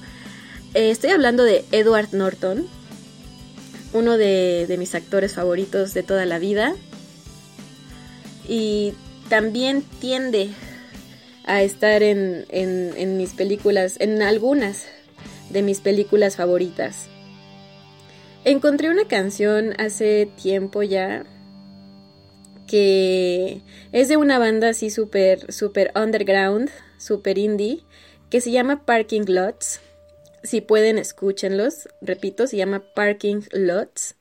Eh, 0.73 0.89
estoy 0.89 1.09
hablando 1.09 1.43
de 1.43 1.65
Edward 1.73 2.13
Norton, 2.13 2.65
uno 3.91 4.17
de, 4.17 4.73
mis 4.79 4.95
actores 4.95 5.33
favoritos 5.33 5.93
de 5.93 6.01
toda 6.01 6.25
la 6.25 6.39
vida. 6.39 6.75
Y 8.47 8.93
también 9.27 9.83
tiende 9.99 10.49
a 11.43 11.61
estar 11.61 12.03
en, 12.03 13.17
mis 13.17 13.33
películas, 13.33 13.97
en 13.99 14.21
algunas 14.21 14.85
de 15.49 15.61
mis 15.61 15.81
películas 15.81 16.37
favoritas. 16.37 17.07
Encontré 18.45 18.89
una 18.89 19.07
canción 19.07 19.73
hace 19.77 20.29
tiempo 20.41 20.83
ya 20.83 21.25
que 22.65 23.61
es 23.91 24.07
de 24.07 24.15
una 24.15 24.39
banda 24.39 24.69
así 24.69 24.89
súper, 24.89 25.51
súper 25.51 25.91
underground, 25.93 26.69
súper 26.97 27.37
indie, 27.37 27.83
que 28.29 28.39
se 28.39 28.51
llama 28.51 28.85
Parking 28.85 29.25
Lots. 29.27 29.81
Si 30.43 30.61
pueden, 30.61 30.97
escúchenlos. 30.97 31.87
Repito, 32.01 32.47
se 32.47 32.57
llama 32.57 32.83
Parking 32.95 33.41
Lots. 33.51 34.15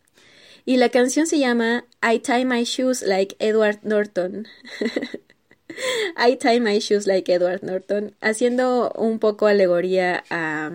Y 0.64 0.76
la 0.76 0.90
canción 0.90 1.26
se 1.26 1.38
llama 1.38 1.85
I 2.02 2.18
Tie 2.18 2.44
My 2.44 2.64
Shoes 2.64 3.02
Like 3.02 3.37
Edward 3.38 3.80
Norton. 3.83 4.46
I 6.16 6.37
Tie 6.37 6.61
My 6.61 6.78
Shoes 6.78 7.06
Like 7.06 7.33
Edward 7.33 7.62
Norton, 7.62 8.14
haciendo 8.20 8.92
un 8.96 9.18
poco 9.18 9.46
alegoría 9.46 10.24
a 10.30 10.70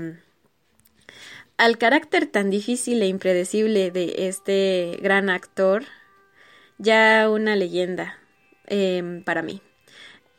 al 1.57 1.77
carácter 1.77 2.27
tan 2.27 2.49
difícil 2.49 3.01
e 3.01 3.07
impredecible 3.07 3.91
de 3.91 4.27
este 4.27 4.99
gran 5.01 5.29
actor, 5.29 5.85
ya 6.77 7.29
una 7.29 7.55
leyenda 7.55 8.19
em, 8.67 9.23
para 9.23 9.41
mí. 9.41 9.61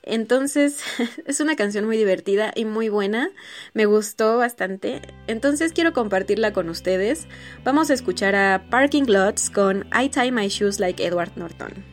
Entonces, 0.07 0.81
es 1.27 1.41
una 1.41 1.57
canción 1.57 1.85
muy 1.85 1.97
divertida 1.99 2.53
y 2.55 2.65
muy 2.65 2.89
buena. 2.89 3.31
Me 3.75 3.85
gustó 3.85 4.39
bastante. 4.39 5.03
Entonces, 5.27 5.73
quiero 5.73 5.93
compartirla 5.93 6.53
con 6.53 6.71
ustedes. 6.71 7.27
Vamos 7.65 7.91
a 7.91 7.95
escuchar 7.95 8.35
a 8.37 8.65
Parking 8.71 9.07
Lots 9.07 9.51
con 9.51 9.87
I 9.93 10.09
Tie 10.09 10.33
My 10.33 10.49
Shoes 10.49 10.81
Like 10.81 11.05
Edward 11.05 11.33
Norton. 11.37 11.85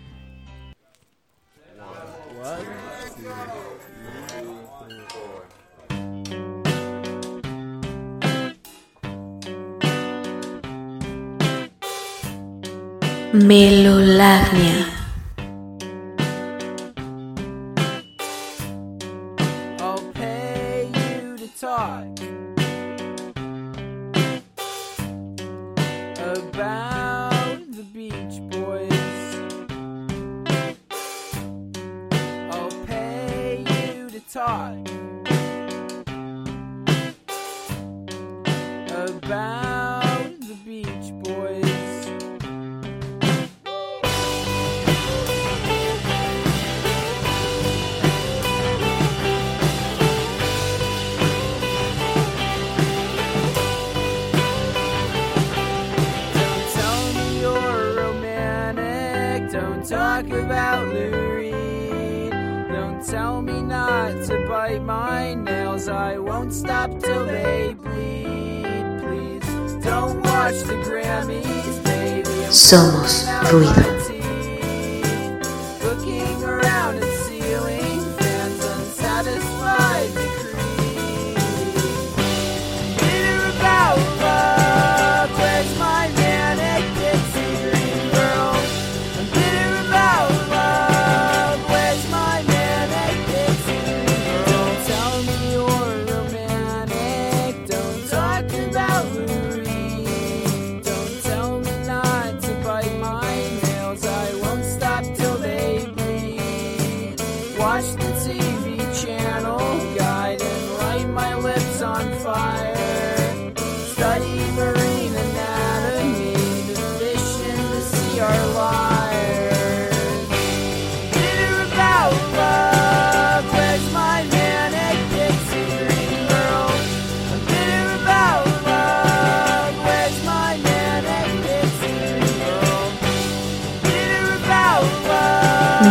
Melolagnia. 13.34 15.03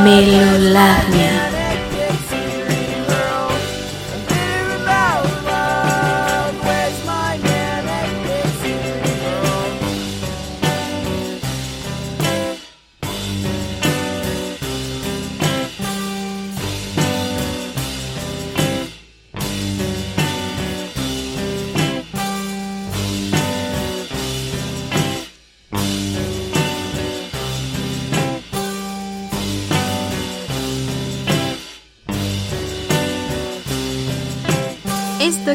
Melolarnia. 0.00 1.51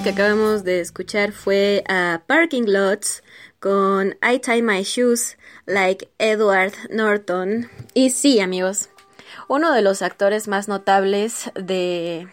Que 0.08 0.24
acabamos 0.24 0.64
de 0.64 0.80
escuchar 0.80 1.34
fue 1.34 1.84
a 1.90 2.22
Parking 2.28 2.64
Lots 2.66 3.24
con 3.60 4.16
I 4.24 4.40
Tie 4.40 4.62
My 4.62 4.84
Shoes 4.84 5.38
Like 5.66 6.08
Edward 6.18 6.72
Norton. 6.90 7.70
Y 7.94 8.12
sí, 8.12 8.40
amigos, 8.40 8.88
uno 9.50 9.74
de 9.74 9.82
los 9.82 10.02
actores 10.02 10.48
más 10.48 10.70
notables 10.70 11.52
de, 11.56 12.30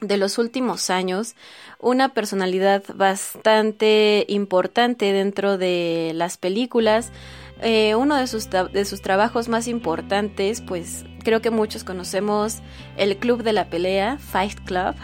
de 0.00 0.16
los 0.18 0.38
últimos 0.38 0.88
años, 0.88 1.34
una 1.80 2.14
personalidad 2.14 2.84
bastante 2.94 4.24
importante 4.28 5.12
dentro 5.12 5.58
de 5.58 6.12
las 6.14 6.36
películas. 6.36 7.10
Eh, 7.60 7.96
uno 7.96 8.14
de 8.14 8.28
sus, 8.28 8.48
de 8.50 8.84
sus 8.84 9.02
trabajos 9.02 9.48
más 9.48 9.66
importantes, 9.66 10.60
pues 10.60 11.04
creo 11.24 11.42
que 11.42 11.50
muchos 11.50 11.82
conocemos 11.82 12.60
el 12.96 13.16
Club 13.16 13.42
de 13.42 13.52
la 13.52 13.68
Pelea, 13.68 14.16
Fight 14.18 14.60
Club, 14.64 14.94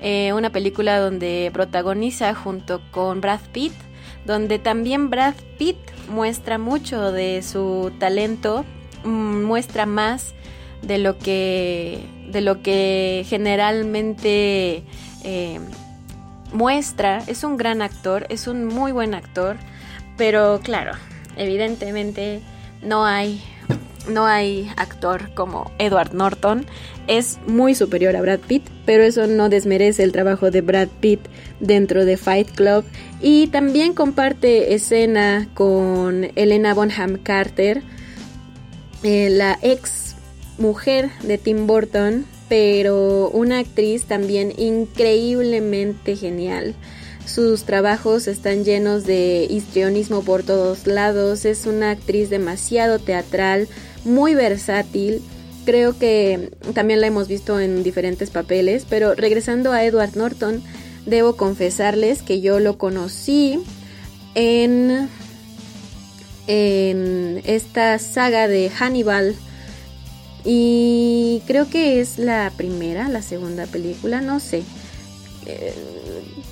eh, 0.00 0.32
una 0.32 0.50
película 0.50 0.98
donde 0.98 1.50
protagoniza 1.52 2.34
junto 2.34 2.80
con 2.90 3.20
Brad 3.20 3.40
Pitt, 3.52 3.72
donde 4.24 4.58
también 4.58 5.10
Brad 5.10 5.34
Pitt 5.58 5.78
muestra 6.08 6.58
mucho 6.58 7.12
de 7.12 7.42
su 7.42 7.92
talento, 7.98 8.64
mm, 9.04 9.42
muestra 9.44 9.86
más 9.86 10.34
de 10.82 10.98
lo 10.98 11.18
que 11.18 12.04
de 12.30 12.40
lo 12.42 12.62
que 12.62 13.24
generalmente 13.26 14.84
eh, 15.24 15.60
muestra. 16.52 17.22
Es 17.26 17.42
un 17.42 17.56
gran 17.56 17.82
actor, 17.82 18.26
es 18.28 18.46
un 18.46 18.66
muy 18.66 18.92
buen 18.92 19.14
actor, 19.14 19.56
pero 20.16 20.60
claro, 20.62 20.92
evidentemente 21.36 22.42
no 22.82 23.04
hay 23.04 23.42
no 24.08 24.26
hay 24.26 24.70
actor 24.76 25.30
como 25.34 25.70
Edward 25.78 26.14
Norton. 26.14 26.66
Es 27.06 27.38
muy 27.46 27.74
superior 27.74 28.16
a 28.16 28.22
Brad 28.22 28.40
Pitt, 28.40 28.64
pero 28.84 29.02
eso 29.02 29.26
no 29.26 29.48
desmerece 29.48 30.02
el 30.02 30.12
trabajo 30.12 30.50
de 30.50 30.60
Brad 30.60 30.88
Pitt 31.00 31.20
dentro 31.60 32.04
de 32.04 32.16
Fight 32.16 32.50
Club. 32.50 32.84
Y 33.20 33.48
también 33.48 33.94
comparte 33.94 34.74
escena 34.74 35.48
con 35.54 36.28
Elena 36.34 36.74
Bonham 36.74 37.18
Carter, 37.22 37.82
eh, 39.02 39.30
la 39.30 39.58
ex 39.62 40.16
mujer 40.58 41.10
de 41.22 41.38
Tim 41.38 41.66
Burton, 41.66 42.26
pero 42.48 43.30
una 43.30 43.58
actriz 43.58 44.04
también 44.04 44.52
increíblemente 44.56 46.16
genial. 46.16 46.74
Sus 47.28 47.64
trabajos 47.64 48.26
están 48.26 48.64
llenos 48.64 49.04
de 49.04 49.46
histrionismo 49.50 50.22
por 50.22 50.42
todos 50.42 50.86
lados. 50.86 51.44
Es 51.44 51.66
una 51.66 51.90
actriz 51.90 52.30
demasiado 52.30 52.98
teatral, 52.98 53.68
muy 54.04 54.34
versátil. 54.34 55.22
Creo 55.64 55.98
que 55.98 56.50
también 56.74 57.00
la 57.00 57.06
hemos 57.06 57.28
visto 57.28 57.60
en 57.60 57.82
diferentes 57.82 58.30
papeles, 58.30 58.86
pero 58.88 59.14
regresando 59.14 59.72
a 59.72 59.84
Edward 59.84 60.16
Norton, 60.16 60.62
debo 61.04 61.36
confesarles 61.36 62.22
que 62.22 62.40
yo 62.40 62.60
lo 62.60 62.78
conocí 62.78 63.60
en, 64.34 65.08
en 66.46 67.42
esta 67.44 67.98
saga 67.98 68.48
de 68.48 68.70
Hannibal. 68.70 69.36
Y 70.44 71.42
creo 71.46 71.68
que 71.68 72.00
es 72.00 72.18
la 72.18 72.52
primera, 72.56 73.08
la 73.08 73.22
segunda 73.22 73.66
película, 73.66 74.20
no 74.20 74.40
sé. 74.40 74.62
Eh, 75.46 75.74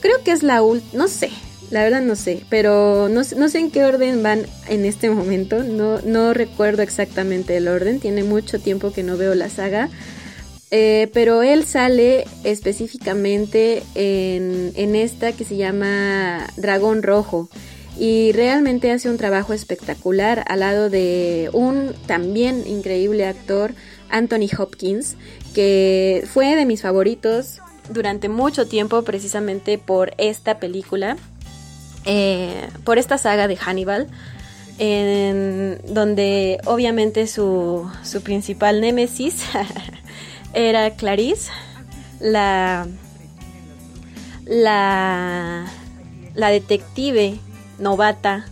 creo 0.01 0.23
que 0.23 0.33
es 0.33 0.43
la 0.43 0.63
última, 0.63 1.05
no 1.05 1.09
sé. 1.09 1.31
La 1.71 1.83
verdad 1.83 2.01
no 2.01 2.15
sé, 2.15 2.45
pero 2.49 3.09
no, 3.09 3.23
no, 3.37 3.49
sé 3.49 3.59
en 3.59 3.71
qué 3.71 3.85
orden 3.85 4.23
van 4.23 4.47
en 4.69 4.85
este 4.85 5.11
momento. 5.11 5.65
No, 5.65 6.01
no 6.03 6.33
recuerdo 6.33 6.83
exactamente 6.83 7.57
el 7.57 7.69
orden. 7.69 7.99
Tiene 8.01 8.23
mucho 8.23 8.61
tiempo 8.61 8.93
que 8.93 9.03
no 9.03 9.17
veo 9.17 9.35
la 9.35 9.49
saga. 9.49 9.89
Eh, 10.71 11.11
pero 11.13 11.43
él 11.43 11.65
sale 11.65 12.25
específicamente 12.45 13.83
en, 13.95 14.73
en 14.75 14.97
esta 14.97 15.33
que 15.33 15.45
se 15.45 15.57
llama 15.57 16.47
Dragón 16.57 17.03
Rojo 17.03 17.49
y 17.99 18.33
realmente 18.33 18.91
hace 18.91 19.09
un 19.09 19.17
trabajo 19.17 19.53
espectacular 19.53 20.45
al 20.49 20.61
lado 20.61 20.91
de 20.91 21.51
un 21.53 21.95
también 22.07 22.67
increíble 22.67 23.27
actor, 23.27 23.75
Anthony 24.11 24.49
Hopkins, 24.59 25.17
que 25.55 26.25
fue 26.27 26.57
de 26.57 26.67
mis 26.67 26.83
favoritos 26.83 27.61
durante 27.89 28.29
mucho 28.29 28.67
tiempo 28.67 29.03
precisamente 29.03 29.79
por 29.79 30.13
esta 30.19 30.59
película, 30.59 31.17
eh, 32.07 32.69
por 32.85 32.99
esta 32.99 33.19
saga 33.19 33.49
de 33.49 33.57
Hannibal, 33.57 34.07
en 34.79 35.81
donde 35.89 36.61
obviamente 36.65 37.27
su, 37.27 37.91
su 38.03 38.23
principal 38.23 38.81
némesis 38.81 39.45
era 40.55 40.91
Clarice, 40.91 41.51
la, 42.21 42.87
la, 44.45 45.67
la 46.35 46.49
detective 46.51 47.39
novata, 47.79 48.47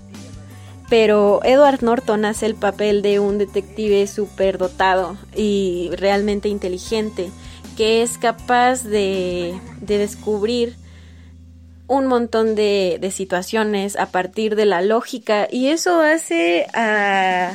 pero 0.90 1.40
Edward 1.44 1.82
Norton 1.82 2.24
hace 2.24 2.46
el 2.46 2.56
papel 2.56 3.02
de 3.02 3.20
un 3.20 3.38
detective 3.38 4.06
súper 4.06 4.58
dotado 4.58 5.16
y 5.36 5.90
realmente 5.92 6.48
inteligente, 6.48 7.30
que 7.76 8.02
es 8.02 8.18
capaz 8.18 8.82
de, 8.82 9.54
de 9.80 9.98
descubrir 9.98 10.76
un 11.86 12.06
montón 12.06 12.54
de, 12.54 12.98
de, 13.00 13.10
situaciones 13.10 13.96
a 13.96 14.06
partir 14.06 14.56
de 14.56 14.64
la 14.64 14.80
lógica 14.80 15.48
y 15.50 15.68
eso 15.68 16.00
hace 16.00 16.66
a, 16.72 17.52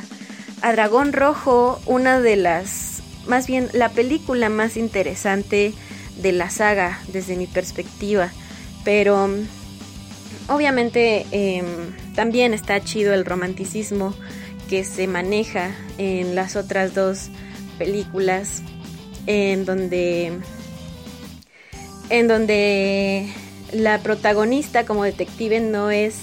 a 0.61 0.71
Dragón 0.71 1.13
Rojo 1.13 1.81
una 1.85 2.19
de 2.19 2.35
las, 2.35 3.01
más 3.27 3.47
bien 3.47 3.69
la 3.73 3.89
película 3.89 4.49
más 4.49 4.77
interesante 4.77 5.73
de 6.21 6.31
la 6.31 6.49
saga 6.49 6.99
desde 7.11 7.35
mi 7.35 7.47
perspectiva, 7.47 8.31
pero 8.83 9.29
Obviamente 10.49 11.27
em, 11.31 11.95
también 12.15 12.55
está 12.55 12.81
chido 12.83 13.13
el 13.13 13.23
romanticismo 13.23 14.15
que 14.67 14.83
se 14.83 15.07
maneja 15.07 15.75
en 15.99 16.33
las 16.33 16.55
otras 16.55 16.95
dos 16.95 17.29
películas 17.77 18.63
en 19.27 19.63
donde 19.65 20.31
en 22.09 22.27
donde 22.27 23.31
la 23.71 23.99
protagonista 23.99 24.85
como 24.85 25.03
detective 25.03 25.59
no 25.59 25.91
es 25.91 26.17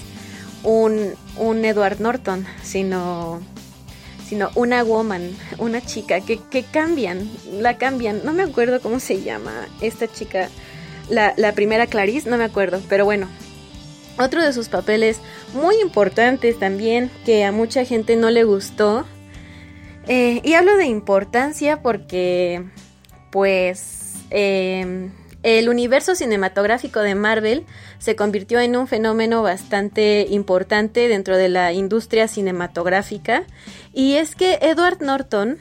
un, 0.62 1.14
un 1.37 1.64
Edward 1.64 2.00
Norton, 2.00 2.46
sino 2.62 3.40
sino 4.26 4.50
una 4.56 4.82
woman, 4.82 5.30
una 5.59 5.80
chica 5.80 6.20
que, 6.20 6.40
que, 6.50 6.64
cambian, 6.64 7.30
la 7.52 7.78
cambian. 7.78 8.22
No 8.24 8.32
me 8.32 8.42
acuerdo 8.42 8.80
cómo 8.80 8.98
se 8.98 9.22
llama 9.22 9.52
esta 9.80 10.09
chica, 10.09 10.48
la, 11.09 11.32
la 11.37 11.52
primera 11.52 11.87
Clarice, 11.87 12.28
no 12.28 12.37
me 12.37 12.42
acuerdo, 12.42 12.82
pero 12.88 13.04
bueno, 13.04 13.28
otro 14.18 14.42
de 14.42 14.52
sus 14.52 14.68
papeles 14.68 15.20
muy 15.54 15.80
importantes 15.80 16.59
también 16.59 17.11
que 17.24 17.44
a 17.44 17.52
mucha 17.52 17.85
gente 17.85 18.16
no 18.16 18.30
le 18.30 18.44
gustó. 18.44 19.06
Eh, 20.09 20.40
y 20.42 20.54
hablo 20.54 20.76
de 20.76 20.87
importancia 20.87 21.82
porque 21.82 22.64
pues 23.30 24.14
em, 24.30 25.11
el 25.46 25.68
universo 25.68 26.16
cinematográfico 26.16 26.98
de 27.00 27.14
Marvel 27.14 27.64
se 27.98 28.16
convirtió 28.16 28.59
en 28.59 28.74
un 28.74 28.88
fenómeno 28.88 29.42
bastante 29.42 30.26
importante 30.28 31.06
dentro 31.06 31.37
de 31.37 31.48
la 31.48 31.72
industria 31.72 32.26
cinematográfica. 32.26 33.44
Y 33.92 34.14
es 34.14 34.35
que 34.35 34.59
Edward 34.61 35.02
Norton 35.02 35.59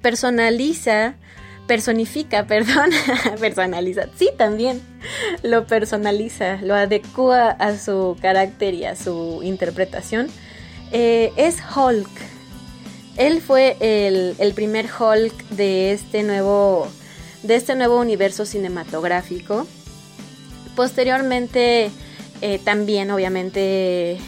personaliza 0.00 1.14
personifica, 1.68 2.44
perdón, 2.48 2.90
personaliza, 3.38 4.08
sí 4.16 4.30
también, 4.36 4.82
lo 5.44 5.68
personaliza, 5.68 6.56
lo 6.62 6.74
adecua 6.74 7.50
a 7.50 7.78
su 7.78 8.16
carácter 8.20 8.74
y 8.74 8.86
a 8.86 8.96
su 8.96 9.40
interpretación, 9.44 10.26
eh, 10.90 11.32
es 11.36 11.58
Hulk. 11.76 12.10
Él 13.16 13.40
fue 13.40 13.76
el, 13.78 14.34
el, 14.38 14.52
primer 14.52 14.86
Hulk 14.86 15.48
de 15.50 15.92
este 15.92 16.24
nuevo, 16.24 16.88
de 17.42 17.56
este 17.56 17.74
nuevo 17.74 18.00
universo 18.00 18.46
cinematográfico. 18.46 19.66
Posteriormente, 20.76 21.90
eh, 22.40 22.58
también 22.64 23.10
obviamente 23.10 24.18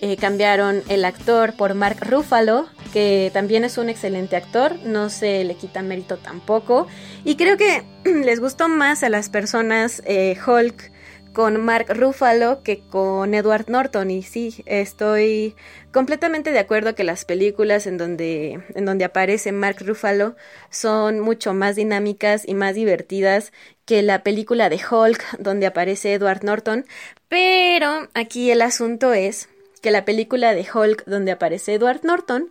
eh, 0.00 0.16
cambiaron 0.16 0.82
el 0.88 1.04
actor 1.04 1.54
por 1.54 1.74
Mark 1.74 1.98
Ruffalo, 2.00 2.66
que 2.92 3.30
también 3.32 3.64
es 3.64 3.78
un 3.78 3.88
excelente 3.88 4.36
actor, 4.36 4.76
no 4.84 5.08
se 5.08 5.44
le 5.44 5.54
quita 5.54 5.80
mérito 5.82 6.18
tampoco. 6.18 6.88
Y 7.24 7.36
creo 7.36 7.56
que 7.56 7.84
les 8.04 8.40
gustó 8.40 8.68
más 8.68 9.02
a 9.02 9.08
las 9.08 9.28
personas 9.28 10.02
eh, 10.04 10.36
Hulk 10.46 10.90
con 11.32 11.64
Mark 11.64 11.86
Ruffalo 11.88 12.62
que 12.62 12.80
con 12.80 13.34
Edward 13.34 13.68
Norton. 13.68 14.10
Y 14.10 14.22
sí, 14.22 14.62
estoy 14.66 15.54
completamente 15.92 16.52
de 16.52 16.58
acuerdo 16.58 16.94
que 16.94 17.04
las 17.04 17.24
películas 17.24 17.86
en 17.86 17.98
donde, 17.98 18.62
en 18.74 18.84
donde 18.84 19.04
aparece 19.04 19.52
Mark 19.52 19.76
Ruffalo 19.80 20.34
son 20.70 21.20
mucho 21.20 21.54
más 21.54 21.76
dinámicas 21.76 22.46
y 22.46 22.54
más 22.54 22.74
divertidas 22.74 23.52
que 23.84 24.02
la 24.02 24.22
película 24.22 24.68
de 24.68 24.80
Hulk 24.90 25.38
donde 25.38 25.66
aparece 25.66 26.14
Edward 26.14 26.44
Norton. 26.44 26.86
Pero 27.28 28.08
aquí 28.14 28.50
el 28.50 28.62
asunto 28.62 29.12
es 29.12 29.48
que 29.80 29.90
la 29.90 30.04
película 30.04 30.54
de 30.54 30.66
Hulk 30.72 31.04
donde 31.04 31.32
aparece 31.32 31.74
Edward 31.74 32.00
Norton, 32.04 32.50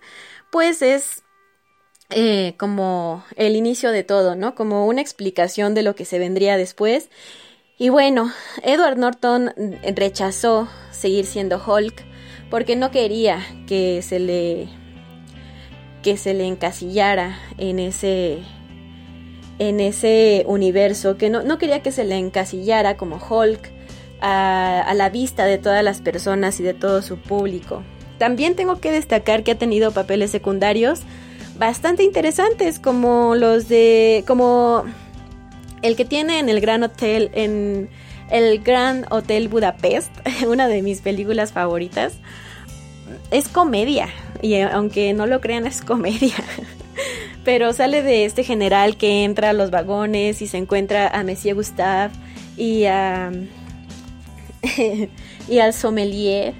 pues 0.52 0.82
es 0.82 1.24
eh, 2.10 2.56
como 2.58 3.24
el 3.38 3.56
inicio 3.56 3.92
de 3.92 4.04
todo, 4.04 4.36
¿no? 4.36 4.54
Como 4.54 4.86
una 4.86 5.02
explicación 5.02 5.74
de 5.74 5.82
lo 5.82 5.96
que 5.96 6.06
se 6.06 6.20
vendría 6.20 6.58
después. 6.58 7.10
Y 7.78 7.90
bueno, 7.90 8.32
Edward 8.62 8.98
Norton 8.98 9.54
rechazó 9.96 10.70
seguir 10.92 11.26
siendo 11.26 11.62
Hulk 11.66 12.11
porque 12.52 12.76
no 12.76 12.92
quería 12.92 13.40
que 13.66 14.04
se 14.04 14.20
le 14.20 14.68
que 16.04 16.18
se 16.18 16.34
le 16.34 16.46
encasillara 16.46 17.40
en 17.58 17.80
ese 17.80 18.40
en 19.58 19.80
ese 19.80 20.44
universo, 20.48 21.18
que 21.18 21.30
no, 21.30 21.44
no 21.44 21.58
quería 21.60 21.82
que 21.82 21.92
se 21.92 22.04
le 22.04 22.18
encasillara 22.18 22.98
como 22.98 23.18
Hulk 23.18 23.72
a, 24.22 24.92
la 24.96 25.10
vista 25.10 25.46
de 25.46 25.60
todas 25.60 25.84
las 25.84 26.02
personas 26.02 26.60
y 26.60 26.64
de 26.64 26.74
todo 26.74 27.02
su 27.04 27.18
público. 27.18 27.84
También 28.18 28.56
tengo 28.56 28.80
que 28.80 28.92
destacar 28.92 29.44
que 29.44 29.52
ha 29.52 29.58
tenido 29.58 29.92
papeles 29.92 30.32
secundarios 30.32 31.02
bastante 31.58 32.04
interesantes 32.04 32.80
como 32.80 33.36
los 33.36 33.68
de 33.68 34.24
como 34.26 34.84
el 35.84 35.96
que 35.96 36.06
tiene 36.06 36.40
en 36.40 36.50
el 36.50 36.60
Gran 36.60 36.84
Hotel 36.84 37.30
en 37.34 37.90
el 38.32 38.60
Gran 38.64 39.06
Hotel 39.12 39.48
Budapest, 39.50 40.12
una 40.48 40.68
de 40.68 40.82
mis 40.82 41.02
películas 41.02 41.52
favoritas. 41.52 42.14
Es 43.30 43.48
comedia 43.48 44.08
y 44.42 44.60
aunque 44.62 45.14
no 45.14 45.28
lo 45.28 45.42
crean 45.42 45.68
es 45.68 45.82
comedia. 45.82 46.34
Pero 47.44 47.74
sale 47.74 48.02
de 48.02 48.26
este 48.26 48.44
general 48.44 48.98
que 48.98 49.24
entra 49.24 49.50
a 49.50 49.54
los 49.54 49.72
vagones 49.72 50.42
y 50.42 50.48
se 50.48 50.58
encuentra 50.58 51.08
a 51.08 51.24
Monsieur 51.24 51.56
Gustave 51.56 52.12
y 52.56 52.86
a 52.86 53.32
y 55.50 55.60
al 55.60 55.74
sommelier 55.74 56.54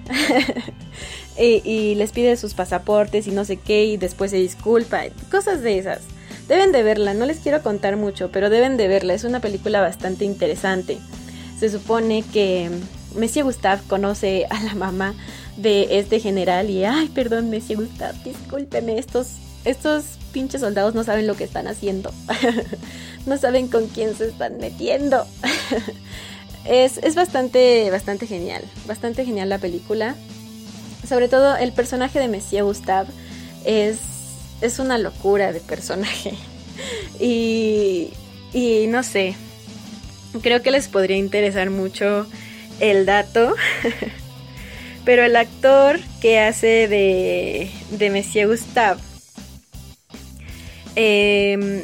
y, 1.38 1.96
les 1.96 2.12
pide 2.12 2.36
sus 2.36 2.54
pasaportes 2.54 3.28
y 3.28 3.32
no 3.32 3.46
sé 3.46 3.58
qué 3.58 3.86
y 3.86 3.98
después 3.98 4.32
se 4.32 4.38
disculpa, 4.38 5.04
cosas 5.30 5.62
de 5.62 5.78
esas. 5.78 6.02
Deben 6.48 6.72
de 6.72 6.84
verla, 6.84 7.14
no 7.14 7.26
les 7.26 7.40
quiero 7.40 7.64
contar 7.64 7.96
mucho, 7.96 8.30
pero 8.32 8.50
deben 8.50 8.76
de 8.76 8.88
verla, 8.88 9.14
es 9.14 9.24
una 9.24 9.40
película 9.40 9.80
bastante 9.80 10.26
interesante. 10.26 10.98
Se 11.62 11.70
supone 11.70 12.24
que 12.24 12.72
Monsieur 13.16 13.46
Gustave 13.46 13.84
conoce 13.88 14.48
a 14.50 14.64
la 14.64 14.74
mamá 14.74 15.14
de 15.58 16.00
este 16.00 16.20
general 16.20 16.72
y, 16.72 16.86
ay, 16.86 17.08
perdón, 17.10 17.52
Monsieur 17.52 17.80
Gustave, 17.80 18.18
discúlpeme, 18.26 18.98
estos, 18.98 19.28
estos 19.64 20.06
pinches 20.34 20.62
soldados 20.62 20.96
no 20.96 21.04
saben 21.04 21.28
lo 21.28 21.36
que 21.36 21.44
están 21.44 21.68
haciendo. 21.68 22.12
no 23.28 23.38
saben 23.38 23.68
con 23.68 23.86
quién 23.90 24.16
se 24.16 24.30
están 24.30 24.58
metiendo. 24.58 25.28
Es, 26.66 27.14
bastante, 27.14 27.92
bastante 27.92 28.26
genial, 28.26 28.64
bastante 28.88 29.24
genial 29.24 29.50
la 29.50 29.60
película. 29.60 30.16
Sobre 31.08 31.28
todo 31.28 31.58
el 31.58 31.74
personaje 31.74 32.20
de 32.20 32.28
Monsieur 32.28 32.64
Gustave 32.64 33.10
es, 33.66 34.00
es 34.62 34.80
una 34.80 34.98
locura 34.98 35.52
de 35.54 35.60
personaje. 35.60 36.34
Y, 37.20 38.14
y 38.54 38.88
no 38.88 39.04
sé, 39.04 39.36
creo 40.42 40.62
que 40.62 40.72
les 40.72 40.88
podría 40.88 41.18
interesar 41.18 41.70
mucho 41.70 42.28
el 42.80 43.06
dato. 43.06 43.56
Pero 45.06 45.24
el 45.24 45.36
actor 45.36 46.00
que 46.22 46.40
hace 46.40 46.88
de, 46.88 47.72
de 47.90 48.10
Monsieur 48.12 48.48
Gustave, 48.48 49.02
em, 50.96 51.84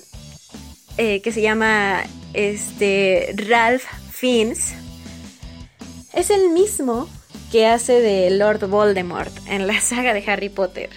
eh, 0.97 1.21
que 1.21 1.31
se 1.31 1.41
llama 1.41 2.03
este, 2.33 3.33
Ralph 3.35 3.83
Fins 4.11 4.73
es 6.13 6.29
el 6.29 6.49
mismo 6.49 7.09
que 7.51 7.65
hace 7.65 8.01
de 8.01 8.29
Lord 8.29 8.67
Voldemort 8.67 9.31
en 9.47 9.67
la 9.67 9.79
saga 9.81 10.13
de 10.13 10.23
Harry 10.29 10.49
Potter. 10.49 10.89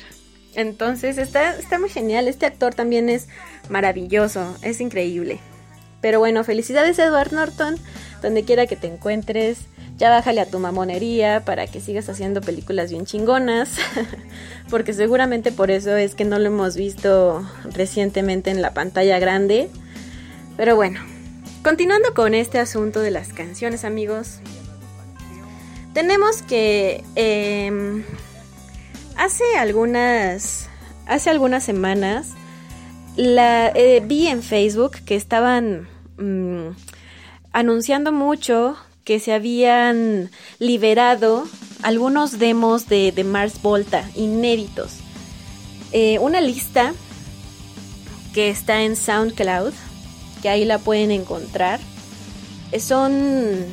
Entonces 0.55 1.17
está, 1.17 1.57
está 1.57 1.79
muy 1.79 1.89
genial, 1.89 2.29
este 2.29 2.45
actor 2.45 2.75
también 2.75 3.09
es 3.09 3.29
maravilloso, 3.69 4.57
es 4.63 4.81
increíble. 4.81 5.39
Pero 6.01 6.19
bueno, 6.19 6.45
felicidades 6.45 6.99
Edward 6.99 7.33
Norton, 7.33 7.77
donde 8.23 8.45
quiera 8.45 8.67
que 8.67 8.77
te 8.77 8.87
encuentres. 8.87 9.59
Ya 9.99 10.09
bájale 10.09 10.41
a 10.41 10.47
tu 10.47 10.59
mamonería 10.59 11.45
para 11.45 11.67
que 11.67 11.81
sigas 11.81 12.09
haciendo 12.09 12.41
películas 12.41 12.91
bien 12.91 13.05
chingonas. 13.05 13.77
Porque 14.71 14.95
seguramente 14.95 15.53
por 15.53 15.71
eso 15.71 15.95
es 15.95 16.15
que 16.15 16.25
no 16.25 16.39
lo 16.39 16.47
hemos 16.47 16.75
visto 16.75 17.47
recientemente 17.65 18.51
en 18.51 18.63
la 18.63 18.73
pantalla 18.73 19.19
grande. 19.19 19.69
Pero 20.57 20.75
bueno, 20.75 21.01
continuando 21.63 22.15
con 22.15 22.33
este 22.33 22.59
asunto 22.59 23.01
de 23.01 23.11
las 23.11 23.33
canciones 23.35 23.85
amigos. 23.85 24.39
Tenemos 25.93 26.41
que... 26.43 27.05
Em, 27.15 28.05
hace 29.17 29.45
algunas... 29.59 30.69
Hace 31.07 31.29
algunas 31.29 31.65
semanas 31.65 32.35
la, 33.17 33.69
eh, 33.75 34.03
vi 34.05 34.29
en 34.29 34.43
Facebook 34.43 34.93
que 35.05 35.17
estaban 35.17 35.89
mm, 36.21 36.77
anunciando 37.53 38.13
mucho 38.13 38.77
que 39.05 39.19
se 39.19 39.33
habían 39.33 40.31
liberado 40.59 41.49
algunos 41.83 42.39
demos 42.39 42.89
de, 42.89 43.13
Mars 43.25 43.61
Volta 43.63 44.09
inéditos. 44.15 44.99
Eh, 45.93 46.19
una 46.21 46.41
lista 46.41 46.93
que 48.33 48.51
está 48.51 48.83
en 48.83 48.97
SoundCloud, 48.97 49.73
que 50.43 50.49
ahí 50.49 50.65
la 50.65 50.79
pueden 50.79 51.11
encontrar. 51.11 51.81
Eh, 52.73 52.81
son, 52.81 53.65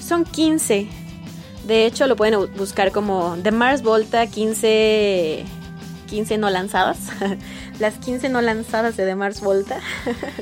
son 0.00 0.24
15. 0.24 0.88
De 1.66 1.86
hecho, 1.86 2.06
lo 2.06 2.14
pueden 2.14 2.54
buscar 2.56 2.92
como 2.92 3.36
The 3.42 3.50
Mars 3.50 3.82
Volta 3.82 4.26
15, 4.26 5.44
15 6.06 6.38
no 6.38 6.50
lanzadas. 6.50 6.98
las 7.78 7.94
15 7.94 8.28
no 8.28 8.40
lanzadas 8.40 8.96
de 8.96 9.04
The 9.04 9.14
Mars 9.14 9.40
Volta. 9.40 9.80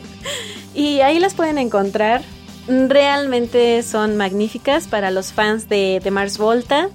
y 0.75 1.01
ahí 1.01 1.19
las 1.19 1.35
pueden 1.35 1.59
encontrar. 1.59 2.23
Realmente 2.67 3.83
son 3.83 4.17
magníficas 4.17 4.87
para 4.89 5.11
los 5.11 5.33
fans 5.33 5.69
de, 5.69 6.01
The 6.03 6.11
Mars 6.11 6.39
Volta. 6.39 6.89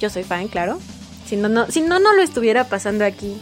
Yo 0.00 0.10
soy 0.10 0.24
fan, 0.24 0.48
claro. 0.48 0.78
Si 1.26 1.36
no, 1.36 1.48
no, 1.48 2.12
lo 2.14 2.22
estuviera 2.22 2.64
pasando 2.64 3.04
aquí. 3.04 3.36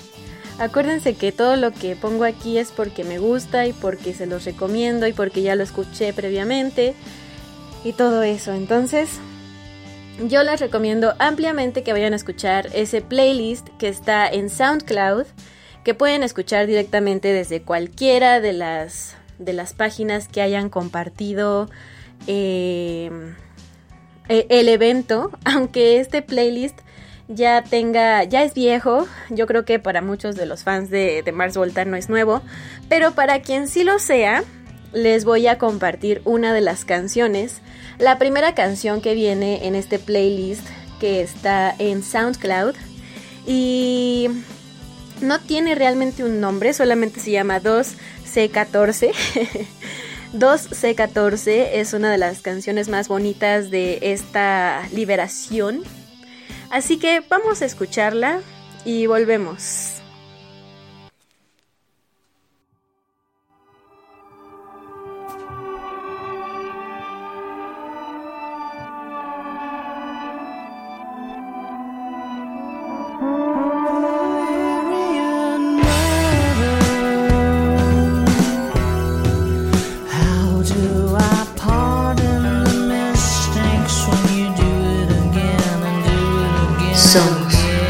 Acuérdense 0.58 1.14
que 1.14 1.32
todo 1.32 1.56
lo 1.56 1.72
que 1.72 1.96
pongo 1.96 2.24
aquí 2.24 2.58
es 2.58 2.70
porque 2.70 3.04
me 3.04 3.18
gusta 3.18 3.66
y 3.66 3.72
porque 3.72 4.14
se 4.14 4.26
los 4.26 4.44
recomiendo 4.44 5.06
y 5.06 5.12
porque 5.12 5.42
ya 5.42 5.56
lo 5.56 5.64
escuché 5.64 6.12
previamente 6.12 6.94
y 7.84 7.92
todo 7.92 8.22
eso. 8.22 8.52
Entonces, 8.52 9.08
yo 10.28 10.42
les 10.44 10.60
recomiendo 10.60 11.14
ampliamente 11.18 11.82
que 11.82 11.92
vayan 11.92 12.12
a 12.12 12.16
escuchar 12.16 12.68
ese 12.74 13.00
playlist 13.00 13.68
que 13.78 13.88
está 13.88 14.28
en 14.28 14.50
SoundCloud 14.50 15.26
que 15.84 15.94
pueden 15.94 16.22
escuchar 16.22 16.66
directamente 16.66 17.32
desde 17.32 17.62
cualquiera 17.62 18.40
de 18.40 18.52
las, 18.52 19.16
de 19.38 19.52
las 19.52 19.74
páginas 19.74 20.28
que 20.28 20.42
hayan 20.42 20.68
compartido 20.68 21.68
em, 22.26 23.34
e, 24.28 24.46
el 24.48 24.68
evento, 24.68 25.30
aunque 25.44 25.98
este 25.98 26.22
playlist 26.22 26.78
ya 27.28 27.62
tenga, 27.62 28.24
ya 28.24 28.42
es 28.42 28.54
viejo, 28.54 29.06
yo 29.30 29.46
creo 29.46 29.64
que 29.64 29.78
para 29.78 30.02
muchos 30.02 30.36
de 30.36 30.46
los 30.46 30.64
fans 30.64 30.90
de, 30.90 31.22
de 31.22 31.32
Mars 31.32 31.56
Volta 31.56 31.84
no 31.84 31.96
es 31.96 32.08
nuevo, 32.08 32.42
pero 32.88 33.12
para 33.12 33.40
quien 33.40 33.68
sí 33.68 33.84
lo 33.84 33.98
sea, 33.98 34.44
les 34.92 35.24
voy 35.24 35.46
a 35.46 35.58
compartir 35.58 36.20
una 36.24 36.52
de 36.52 36.60
las 36.60 36.84
canciones. 36.84 37.60
La 37.98 38.18
primera 38.18 38.54
canción 38.54 39.00
que 39.00 39.14
viene 39.14 39.66
en 39.66 39.74
este 39.74 39.98
playlist 39.98 40.66
que 41.00 41.22
está 41.22 41.74
en 41.78 42.02
SoundCloud 42.02 42.74
y 43.46 44.28
no 45.22 45.40
tiene 45.40 45.74
realmente 45.74 46.24
un 46.24 46.40
nombre, 46.40 46.72
solamente 46.72 47.20
se 47.20 47.30
llama 47.30 47.60
2C14. 47.60 49.12
2C14 50.34 51.68
es 51.72 51.92
una 51.92 52.10
de 52.10 52.18
las 52.18 52.40
canciones 52.40 52.88
más 52.88 53.08
bonitas 53.08 53.70
de 53.70 53.98
esta 54.02 54.86
liberación. 54.92 55.82
Así 56.70 56.98
que 56.98 57.22
vamos 57.28 57.62
a 57.62 57.66
escucharla 57.66 58.40
y 58.84 59.06
volvemos. 59.06 60.01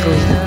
Smell 0.03 0.42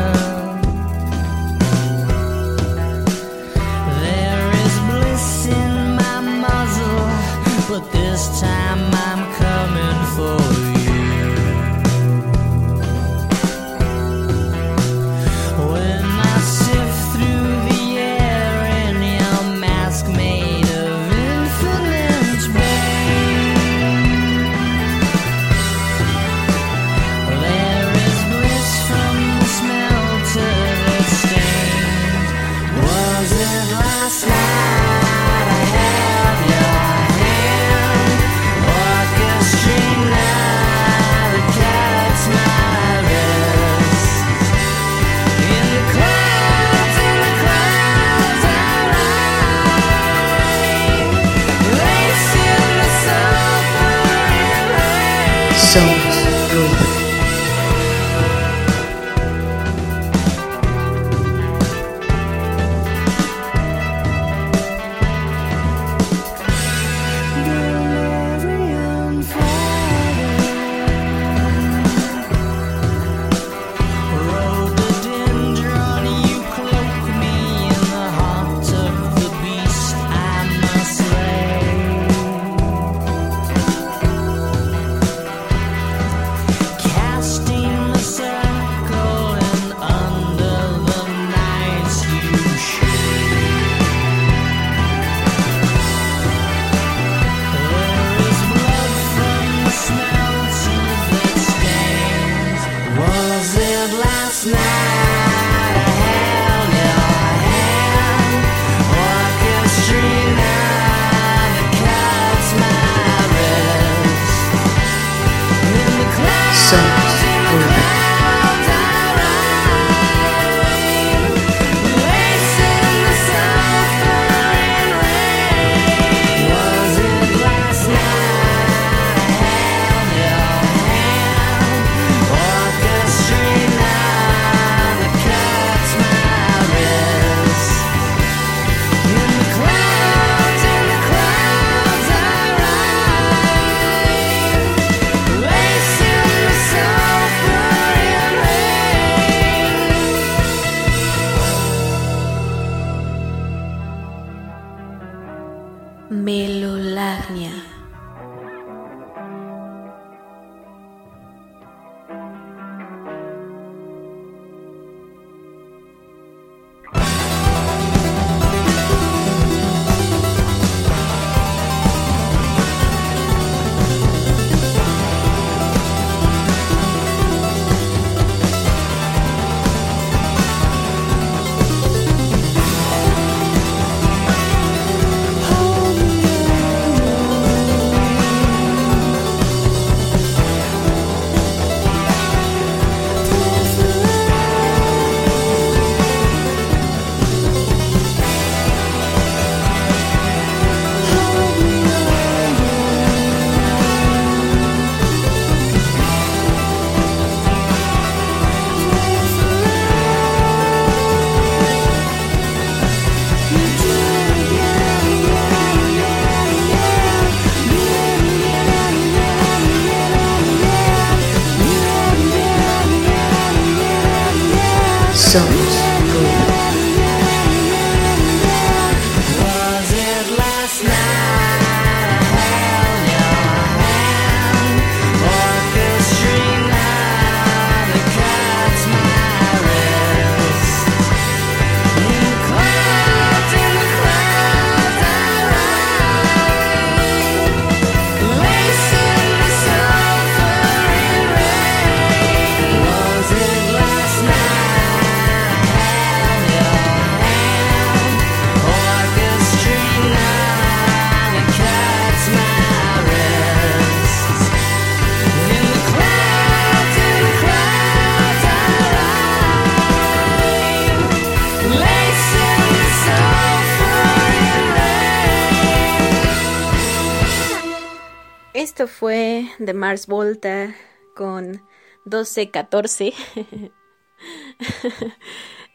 de 279.60 279.74
Mars 279.74 280.08
Volta 280.08 280.76
con 281.16 281.62
12-14. 282.06 283.14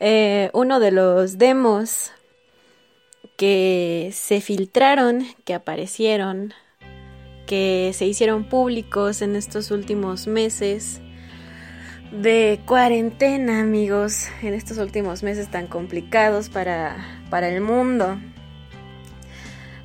Eh, 0.03 0.49
uno 0.55 0.81
de 0.81 0.93
los 0.93 1.37
demos 1.37 2.11
que 3.37 4.11
se 4.14 4.41
filtraron, 4.41 5.27
que 5.45 5.53
aparecieron, 5.53 6.55
que 7.47 7.93
se 7.95 8.07
hicieron 8.07 8.49
públicos 8.49 9.21
en 9.21 9.37
estos 9.37 9.71
últimos 9.71 10.27
meses 10.27 11.03
de 12.12 12.61
cuarentena, 12.66 13.61
amigos, 13.61 14.29
en 14.43 14.55
estos 14.55 14.79
últimos 14.79 15.23
meses 15.23 15.51
tan 15.51 15.66
complicados 15.66 16.49
para, 16.49 16.97
para 17.29 17.49
el 17.49 17.61
mundo. 17.61 18.18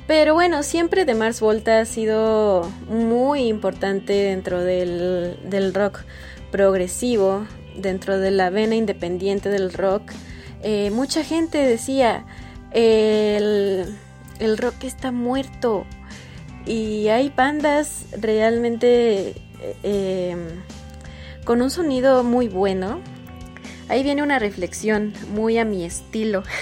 Pero 0.08 0.36
bueno, 0.36 0.62
siempre 0.62 1.06
de 1.06 1.16
Mars 1.16 1.40
Volta 1.40 1.80
ha 1.80 1.86
sido 1.86 2.70
muy 2.88 3.48
importante 3.48 4.14
dentro 4.14 4.64
del, 4.64 5.40
del 5.50 5.74
rock 5.74 6.02
progresivo, 6.52 7.48
dentro 7.76 8.20
de 8.20 8.32
la 8.32 8.52
vena 8.52 8.76
independiente 8.76 9.50
del 9.50 9.74
rock. 9.74 10.12
Eh, 10.62 10.92
mucha 10.92 11.24
gente 11.24 11.58
decía, 11.58 12.26
el, 12.72 13.98
el 14.40 14.58
rock 14.58 14.84
está 14.84 15.12
muerto. 15.12 15.86
Y 16.68 17.10
hay 17.10 17.30
bandas 17.30 18.06
realmente 18.20 19.36
eh, 19.84 20.36
con 21.46 21.62
un 21.62 21.70
sonido 21.70 22.24
muy 22.24 22.48
bueno. 22.48 23.00
Ahí 23.88 24.04
viene 24.04 24.24
una 24.24 24.40
reflexión 24.40 25.14
muy 25.34 25.58
a 25.58 25.66
mi 25.66 25.86
estilo. 25.86 26.44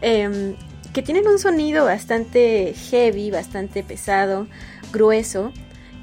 Em, 0.00 0.56
que 0.94 1.02
tienen 1.02 1.26
un 1.26 1.40
sonido 1.40 1.84
bastante 1.84 2.72
heavy, 2.90 3.32
bastante 3.32 3.82
pesado, 3.82 4.46
grueso, 4.92 5.52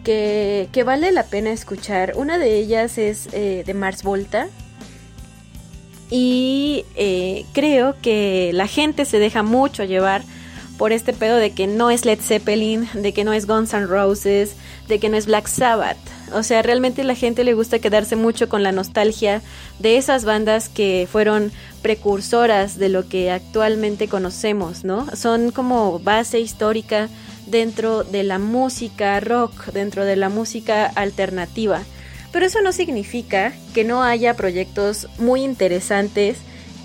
que, 0.04 0.68
que 0.74 0.84
vale 0.84 1.14
la 1.14 1.24
pena 1.24 1.52
escuchar. 1.52 2.14
Una 2.18 2.38
de 2.38 2.58
ellas 2.58 2.98
es 2.98 3.30
eh, 3.32 3.64
de 3.66 3.74
Mars 3.74 4.04
Volta. 4.04 4.50
Y 6.10 6.84
eh, 6.96 7.46
creo 7.54 7.96
que 8.02 8.52
la 8.54 8.68
gente 8.68 9.06
se 9.06 9.18
deja 9.18 9.44
mucho 9.44 9.86
llevar 9.86 10.24
por 10.78 10.92
este 10.92 11.14
pedo 11.14 11.38
de 11.38 11.52
que 11.52 11.68
no 11.68 11.89
es 11.89 12.04
Led 12.04 12.20
Zeppelin, 12.20 12.89
de 12.94 13.14
que 13.14 13.24
no 13.24 13.32
es 13.32 13.48
Guns 13.48 13.74
N' 13.74 13.86
Roses, 13.86 14.56
de 14.89 15.00
que 15.00 15.08
no 15.08 15.16
es 15.16 15.26
Black 15.26 15.48
Sabbath. 15.48 15.98
O 16.34 16.43
sea, 16.43 16.61
realmente 16.61 17.03
la 17.03 17.15
gente 17.15 17.43
le 17.43 17.53
gusta 17.53 17.79
quedarse 17.79 18.15
mucho 18.15 18.49
con 18.49 18.63
la 18.63 18.71
nostalgia 18.71 19.41
de 19.79 19.97
esas 19.97 20.25
bandas 20.25 20.69
que 20.69 21.07
fueron 21.11 21.51
precursoras 21.82 22.77
de 22.77 22.89
lo 22.89 23.07
que 23.07 23.32
actualmente 23.32 24.07
conocemos, 24.07 24.84
¿no? 24.84 25.07
Son 25.15 25.51
como 25.51 25.99
base 25.99 26.39
histórica 26.39 27.09
dentro 27.47 28.03
de 28.03 28.23
la 28.23 28.39
música 28.39 29.19
rock, 29.19 29.67
dentro 29.73 30.05
de 30.05 30.15
la 30.15 30.29
música 30.29 30.86
alternativa. 30.86 31.82
Pero 32.32 32.45
eso 32.45 32.61
no 32.61 32.71
significa 32.71 33.53
que 33.73 33.84
no 33.84 34.03
haya 34.03 34.36
proyectos 34.36 35.07
muy 35.17 35.43
interesantes 35.43 36.38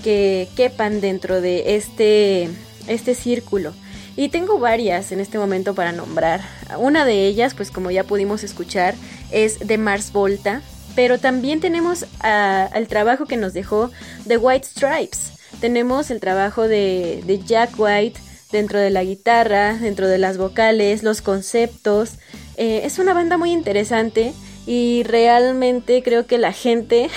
que 0.03 0.49
quepan 0.57 1.01
dentro 1.01 1.40
de 1.40 1.76
este, 1.76 2.49
este 2.88 3.14
círculo. 3.14 3.72
Y 4.16 4.30
tengo 4.30 4.59
varias 4.59 5.12
en 5.12 5.20
este 5.20 5.38
momento 5.38 5.74
para 5.74 5.92
nombrar. 5.92 6.40
Una 6.78 7.05
de 7.05 7.26
ellas, 7.26 7.55
pues 7.55 7.70
como 7.70 7.90
ya 7.90 8.03
pudimos 8.03 8.42
escuchar, 8.44 8.94
es 9.31 9.59
de 9.61 9.79
Mars 9.79 10.12
Volta. 10.12 10.62
Pero 10.95 11.18
también 11.18 11.61
tenemos 11.61 12.07
ah, 12.20 12.70
el 12.74 12.89
trabajo 12.89 13.27
que 13.27 13.37
nos 13.37 13.53
dejó 13.53 13.91
The 14.27 14.39
White 14.39 14.66
Stripes. 14.66 15.33
Tenemos 15.61 16.11
el 16.11 16.20
trabajo 16.20 16.68
de, 16.68 17.43
Jack 17.47 17.79
White 17.79 18.18
dentro 18.51 18.79
de 18.79 18.91
la 18.91 19.05
guitarra, 19.05 19.74
dentro 19.74 20.09
de 20.09 20.18
las 20.18 20.39
vocales, 20.39 21.03
los 21.03 21.20
conceptos. 21.20 22.14
Eh, 22.57 22.83
es 22.85 22.99
una 22.99 23.12
banda 23.12 23.37
muy 23.37 23.53
interesante 23.53 24.33
y 24.66 25.03
realmente 25.05 26.03
creo 26.03 26.27
que 26.27 26.39
la 26.39 26.53
gente 26.53 27.11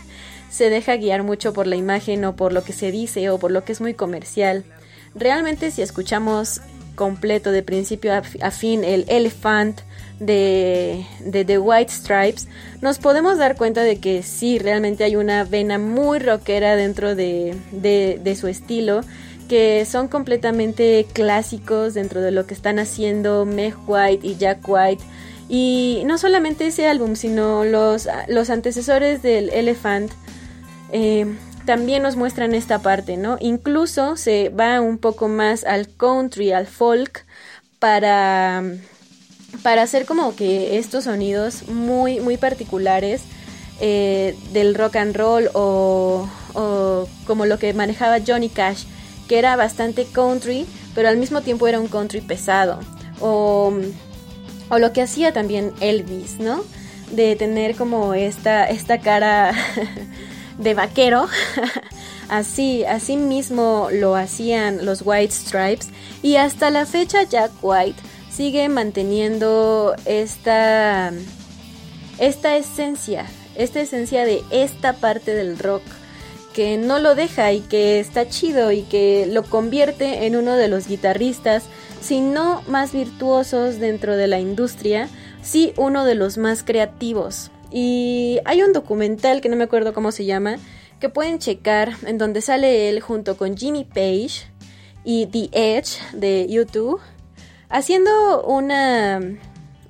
se 0.50 0.70
deja 0.70 0.96
guiar 0.96 1.22
mucho 1.22 1.52
por 1.52 1.66
la 1.66 1.76
imagen 1.76 2.24
o 2.24 2.36
por 2.36 2.52
lo 2.52 2.62
que 2.64 2.72
se 2.72 2.90
dice 2.92 3.30
o 3.30 3.38
por 3.38 3.50
lo 3.50 3.64
que 3.64 3.72
es 3.72 3.80
muy 3.80 3.94
comercial. 3.94 4.64
Realmente 5.14 5.70
si 5.70 5.82
escuchamos 5.82 6.60
completo 6.94 7.50
de 7.50 7.62
principio 7.62 8.12
a 8.12 8.50
fin 8.50 8.84
el 8.84 9.06
Elephant 9.08 9.80
de, 10.22 11.04
de 11.20 11.44
The 11.44 11.58
White 11.58 11.92
Stripes, 11.92 12.46
nos 12.80 12.98
podemos 12.98 13.38
dar 13.38 13.56
cuenta 13.56 13.82
de 13.82 13.98
que 13.98 14.22
sí, 14.22 14.58
realmente 14.58 15.04
hay 15.04 15.16
una 15.16 15.44
vena 15.44 15.78
muy 15.78 16.20
rockera 16.20 16.76
dentro 16.76 17.14
de, 17.14 17.56
de, 17.72 18.36
su 18.36 18.46
estilo 18.46 19.02
que 19.48 19.84
son 19.84 20.08
completamente 20.08 21.06
clásicos 21.12 21.94
dentro 21.94 22.20
de 22.20 22.30
lo 22.30 22.46
que 22.46 22.54
están 22.54 22.78
haciendo 22.78 23.44
Meg 23.44 23.74
White 23.86 24.26
y 24.26 24.36
Jack 24.36 24.60
White. 24.66 25.02
Y 25.48 26.02
no 26.06 26.16
solamente 26.16 26.68
ese 26.68 26.86
álbum, 26.86 27.16
sino 27.16 27.64
los, 27.64 28.08
los 28.28 28.48
antecesores 28.48 29.22
del 29.22 29.50
Elephant 29.50 30.10
eh, 30.92 31.26
también 31.66 32.02
nos 32.02 32.16
muestran 32.16 32.54
esta 32.54 32.78
parte, 32.78 33.16
¿no? 33.16 33.36
Incluso 33.40 34.16
se 34.16 34.48
va 34.48 34.80
un 34.80 34.98
poco 34.98 35.28
más 35.28 35.64
al 35.64 35.88
country, 35.88 36.52
al 36.52 36.66
folk, 36.66 37.26
para, 37.78 38.62
para 39.62 39.82
hacer 39.82 40.06
como 40.06 40.34
que 40.34 40.78
estos 40.78 41.04
sonidos 41.04 41.68
muy, 41.68 42.20
muy 42.20 42.36
particulares 42.36 43.22
eh, 43.80 44.36
del 44.52 44.74
rock 44.74 44.96
and 44.96 45.16
roll 45.16 45.50
o, 45.54 46.28
o 46.54 47.08
como 47.26 47.46
lo 47.46 47.58
que 47.58 47.72
manejaba 47.74 48.18
Johnny 48.26 48.48
Cash 48.48 48.84
que 49.28 49.38
era 49.38 49.56
bastante 49.56 50.04
country, 50.04 50.66
pero 50.94 51.08
al 51.08 51.16
mismo 51.16 51.40
tiempo 51.40 51.66
era 51.66 51.80
un 51.80 51.88
country 51.88 52.20
pesado. 52.20 52.80
O, 53.20 53.72
o 54.68 54.78
lo 54.78 54.92
que 54.92 55.02
hacía 55.02 55.32
también 55.32 55.72
Elvis, 55.80 56.38
¿no? 56.38 56.64
De 57.10 57.36
tener 57.36 57.76
como 57.76 58.14
esta, 58.14 58.64
esta 58.64 58.98
cara 58.98 59.52
de 60.58 60.74
vaquero. 60.74 61.28
así, 62.28 62.84
así 62.84 63.16
mismo 63.16 63.88
lo 63.92 64.16
hacían 64.16 64.84
los 64.84 65.02
White 65.04 65.32
Stripes. 65.32 65.88
Y 66.22 66.36
hasta 66.36 66.70
la 66.70 66.86
fecha 66.86 67.22
Jack 67.22 67.52
White 67.62 68.02
sigue 68.34 68.68
manteniendo 68.68 69.94
esta, 70.04 71.12
esta 72.18 72.56
esencia, 72.56 73.26
esta 73.54 73.80
esencia 73.80 74.24
de 74.24 74.42
esta 74.50 74.94
parte 74.94 75.34
del 75.34 75.58
rock 75.58 75.82
que 76.54 76.76
no 76.76 76.98
lo 76.98 77.14
deja 77.14 77.52
y 77.52 77.60
que 77.60 77.98
está 77.98 78.28
chido 78.28 78.72
y 78.72 78.82
que 78.82 79.26
lo 79.26 79.42
convierte 79.42 80.26
en 80.26 80.36
uno 80.36 80.54
de 80.54 80.68
los 80.68 80.86
guitarristas, 80.86 81.64
si 82.00 82.20
no 82.20 82.62
más 82.68 82.92
virtuosos 82.92 83.78
dentro 83.78 84.16
de 84.16 84.26
la 84.26 84.38
industria, 84.38 85.08
sí 85.42 85.72
uno 85.76 86.04
de 86.04 86.14
los 86.14 86.38
más 86.38 86.62
creativos. 86.62 87.50
Y 87.70 88.38
hay 88.44 88.62
un 88.62 88.72
documental 88.72 89.40
que 89.40 89.48
no 89.48 89.56
me 89.56 89.64
acuerdo 89.64 89.94
cómo 89.94 90.12
se 90.12 90.26
llama, 90.26 90.56
que 91.00 91.08
pueden 91.08 91.38
checar, 91.38 91.94
en 92.06 92.18
donde 92.18 92.42
sale 92.42 92.88
él 92.90 93.00
junto 93.00 93.36
con 93.36 93.56
Jimmy 93.56 93.84
Page 93.84 94.46
y 95.04 95.26
The 95.26 95.48
Edge 95.52 95.98
de 96.12 96.46
YouTube, 96.48 97.00
haciendo 97.72 98.44
una, 98.44 99.20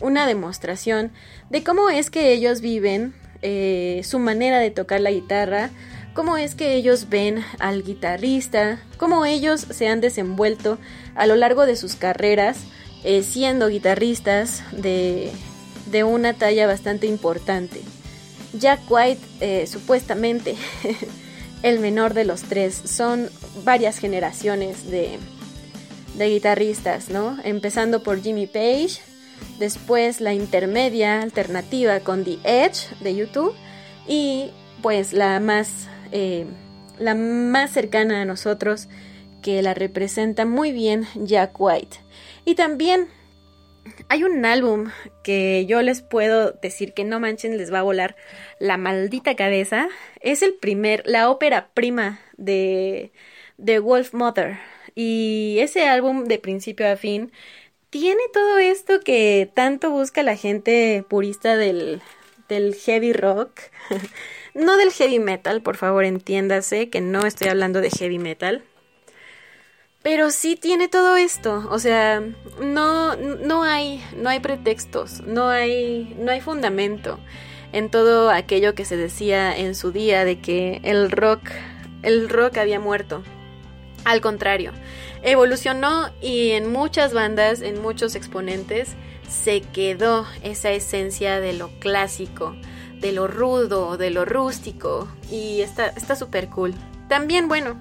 una 0.01 0.26
demostración 0.26 1.11
de 1.51 1.62
cómo 1.62 1.91
es 1.91 2.11
que 2.11 2.33
ellos 2.33 2.62
viven, 2.62 3.12
eh, 3.43 4.01
su 4.05 4.18
manera 4.18 4.61
de 4.61 4.70
tocar 4.70 5.01
la 5.01 5.11
guitarra, 5.11 5.68
cómo 6.14 6.39
es 6.39 6.55
que 6.55 6.74
ellos 6.74 7.09
ven 7.11 7.45
al 7.59 7.83
guitarrista, 7.83 8.80
cómo 8.97 9.26
ellos 9.26 9.66
se 9.68 9.89
han 9.89 10.01
desenvuelto 10.01 10.78
a 11.14 11.26
lo 11.26 11.35
largo 11.37 11.66
de 11.66 11.76
sus 11.76 11.97
carreras 11.97 12.59
eh, 13.05 13.24
siendo 13.24 13.68
guitarristas 13.68 14.62
de, 14.70 15.33
de, 15.91 16.05
una 16.05 16.35
talla 16.35 16.68
bastante 16.68 17.09
importante. 17.09 17.80
Jack 18.53 18.80
White 18.89 19.20
eh, 19.41 19.66
supuestamente 19.66 20.55
el 21.64 21.80
menor 21.80 22.14
de 22.14 22.24
los 22.24 22.43
tres. 22.43 22.80
Son 22.85 23.28
varias 23.64 23.99
generaciones 23.99 24.89
de, 24.89 25.18
de 26.17 26.29
guitarristas, 26.29 27.09
¿no? 27.09 27.39
Empezando 27.45 28.03
por 28.03 28.23
Jimmy 28.23 28.47
Page, 28.47 29.01
después 29.59 30.21
la 30.21 30.35
intermedia 30.35 31.23
alternativa 31.23 32.01
con 32.01 32.25
The 32.25 32.39
Edge 32.45 32.95
de 33.01 33.15
YouTube 33.15 33.55
y 34.07 34.51
pues 34.83 35.13
la 35.13 35.41
más, 35.41 35.89
eh, 36.11 36.47
la 36.99 37.15
más 37.15 37.73
cercana 37.73 38.23
a 38.23 38.25
nosotros 38.25 38.89
que 39.43 39.63
la 39.63 39.75
representa 39.75 40.45
muy 40.45 40.73
bien 40.73 41.07
Jack 41.15 41.61
White. 41.61 41.99
Y 42.45 42.55
también 42.55 43.09
hay 44.09 44.25
un 44.25 44.45
álbum 44.45 44.91
que 45.23 45.67
yo 45.67 45.83
les 45.83 46.03
puedo 46.03 46.53
decir 46.53 46.95
que 46.95 47.05
no 47.05 47.21
manchen, 47.21 47.57
les 47.57 47.73
va 47.73 47.81
a 47.81 47.83
volar 47.83 48.17
la 48.59 48.77
maldita 48.77 49.35
cabeza. 49.35 49.89
Es 50.21 50.43
el 50.43 50.55
primer, 50.55 51.03
la 51.07 51.31
ópera 51.31 51.71
prima 51.75 52.21
de, 52.37 53.13
de 53.59 53.79
Wolf 53.79 54.15
Mother. 54.15 54.59
Y 54.95 55.59
ese 55.61 55.86
álbum 55.86 56.24
de 56.24 56.38
principio 56.38 56.90
a 56.90 56.97
fin 56.97 57.32
tiene 57.90 58.22
todo 58.32 58.59
esto 58.59 59.01
que 59.01 59.51
tanto 59.53 59.90
busca 59.90 60.22
la 60.22 60.36
gente 60.36 61.05
purista 61.09 61.57
del, 61.57 62.01
del 62.49 62.74
heavy 62.74 63.12
rock. 63.12 63.61
no 64.55 64.76
del 64.76 64.93
heavy 64.93 65.18
metal, 65.18 65.62
por 65.62 65.76
favor 65.76 66.05
entiéndase 66.05 66.90
que 66.90 67.01
no 67.01 67.26
estoy 67.26 67.49
hablando 67.49 67.80
de 67.80 67.90
heavy 67.90 68.18
metal. 68.18 68.62
Pero 70.03 70.30
sí 70.30 70.57
tiene 70.57 70.88
todo 70.88 71.16
esto, 71.16 71.68
o 71.70 71.78
sea, 71.78 72.20
no, 72.61 73.14
no 73.14 73.62
hay, 73.62 74.03
no 74.16 74.30
hay 74.30 74.40
pretextos, 74.40 75.20
no 75.20 75.49
hay, 75.49 76.16
no 76.18 76.32
hay 76.32 76.40
fundamento 76.40 77.20
en 77.72 77.88
todo 77.88 78.30
aquello 78.30 78.74
que 78.74 78.84
se 78.84 78.97
decía 78.97 79.57
en 79.57 79.74
su 79.76 79.93
día 79.93 80.24
de 80.24 80.40
que 80.40 80.80
el 80.82 81.11
rock, 81.11 81.51
el 82.03 82.28
rock 82.28 82.59
había 82.59 82.80
muerto. 82.80 83.22
Al 84.05 84.21
contrario, 84.21 84.73
evolucionó 85.23 86.11
y 86.21 86.51
en 86.51 86.73
muchas 86.73 87.13
bandas, 87.13 87.61
en 87.61 87.81
muchos 87.81 88.15
exponentes, 88.15 88.97
se 89.29 89.61
quedó 89.61 90.27
esa 90.43 90.71
esencia 90.73 91.41
de 91.41 91.53
lo 91.53 91.71
clásico, 91.79 92.55
de 93.01 93.13
lo 93.13 93.29
rudo, 93.29 93.97
de 93.97 94.11
lo 94.11 94.25
rústico 94.25 95.09
y 95.31 95.61
está 95.61 96.17
súper 96.17 96.49
cool. 96.49 96.75
También, 97.09 97.49
bueno, 97.49 97.81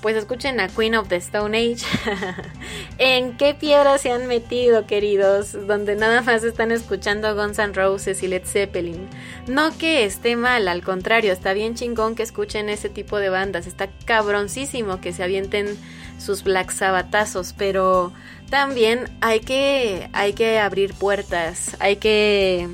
pues 0.00 0.16
escuchen 0.16 0.60
a 0.60 0.68
Queen 0.68 0.94
of 0.94 1.08
the 1.08 1.16
Stone 1.16 1.56
Age. 1.56 1.84
¿En 2.98 3.36
qué 3.36 3.54
piedra 3.54 3.98
se 3.98 4.10
han 4.10 4.26
metido, 4.26 4.86
queridos? 4.86 5.52
Donde 5.66 5.96
nada 5.96 6.22
más 6.22 6.42
están 6.42 6.72
escuchando 6.72 7.34
Guns 7.34 7.58
N' 7.58 7.74
Roses 7.74 8.22
y 8.22 8.28
Led 8.28 8.44
Zeppelin. 8.44 9.08
No 9.46 9.76
que 9.76 10.04
esté 10.04 10.36
mal, 10.36 10.68
al 10.68 10.82
contrario, 10.82 11.32
está 11.32 11.52
bien 11.52 11.74
chingón 11.74 12.14
que 12.14 12.22
escuchen 12.22 12.68
ese 12.68 12.88
tipo 12.88 13.18
de 13.18 13.28
bandas. 13.28 13.66
Está 13.66 13.88
cabroncísimo 14.04 15.00
que 15.00 15.12
se 15.12 15.22
avienten 15.22 15.76
sus 16.18 16.44
Black 16.44 16.70
Sabbathazos, 16.70 17.54
pero 17.56 18.12
también 18.48 19.10
hay 19.20 19.40
que, 19.40 20.08
hay 20.12 20.32
que 20.32 20.58
abrir 20.58 20.94
puertas, 20.94 21.76
hay 21.78 21.96
que, 21.96 22.68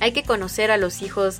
hay 0.00 0.12
que 0.12 0.22
conocer 0.22 0.70
a 0.70 0.76
los 0.76 1.02
hijos 1.02 1.38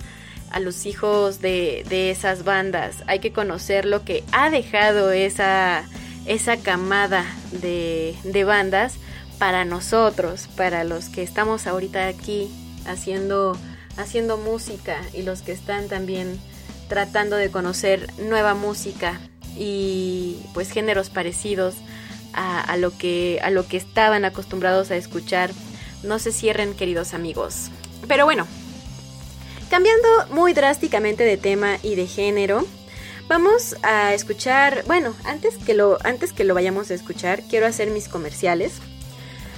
a 0.53 0.61
los 0.61 0.87
hijos 0.87 1.41
de, 1.41 1.85
de, 1.89 2.11
esas 2.11 2.45
bandas. 2.45 3.03
Hay 3.07 3.19
que 3.19 3.33
conocer 3.33 3.85
lo 3.85 4.05
que 4.05 4.23
ha 4.33 4.51
dejado 4.51 5.11
esa, 5.11 5.85
esa 6.27 6.59
camada 6.59 7.25
de, 7.51 8.15
de, 8.23 8.45
bandas 8.45 8.95
para 9.39 9.65
nosotros, 9.65 10.49
para 10.57 10.85
los 10.85 11.09
que 11.09 11.23
estamos 11.23 11.67
ahorita 11.67 12.07
aquí 12.07 12.51
haciendo, 12.87 13.57
haciendo 13.97 14.37
música 14.37 15.01
y 15.15 15.23
los 15.23 15.43
que 15.43 15.53
están 15.53 15.89
también 15.89 16.39
tratando 16.89 17.37
de 17.37 17.51
conocer 17.51 18.13
nueva 18.19 18.55
música 18.55 19.19
y 19.57 20.37
pues 20.53 20.71
géneros 20.71 21.09
parecidos 21.09 21.75
a, 22.35 22.77
lo 22.77 22.97
que, 22.97 23.41
a 23.43 23.51
lo 23.51 23.67
que 23.67 23.77
estaban 23.77 24.25
acostumbrados 24.25 24.91
a 24.91 24.97
escuchar. 24.97 25.51
No 26.03 26.19
se 26.19 26.33
cierren, 26.33 26.75
queridos 26.75 27.15
amigos. 27.15 27.71
Pero 28.09 28.25
bueno, 28.25 28.47
Cambiando 29.73 30.09
muy 30.29 30.53
drásticamente 30.53 31.25
de 31.25 31.39
tema 31.39 31.79
y 31.83 31.95
de 31.95 32.07
género, 32.07 32.67
vamos 33.27 33.75
a 33.83 34.13
escuchar, 34.13 34.85
bueno, 34.87 35.15
antes 35.25 35.57
que 35.57 35.73
lo 35.73 35.97
antes 36.05 36.35
que 36.35 36.45
lo 36.45 36.53
vayamos 36.53 36.91
a 36.91 36.95
escuchar, 36.95 37.43
quiero 37.49 37.65
hacer 37.65 37.89
mis 37.89 38.07
comerciales. 38.07 38.75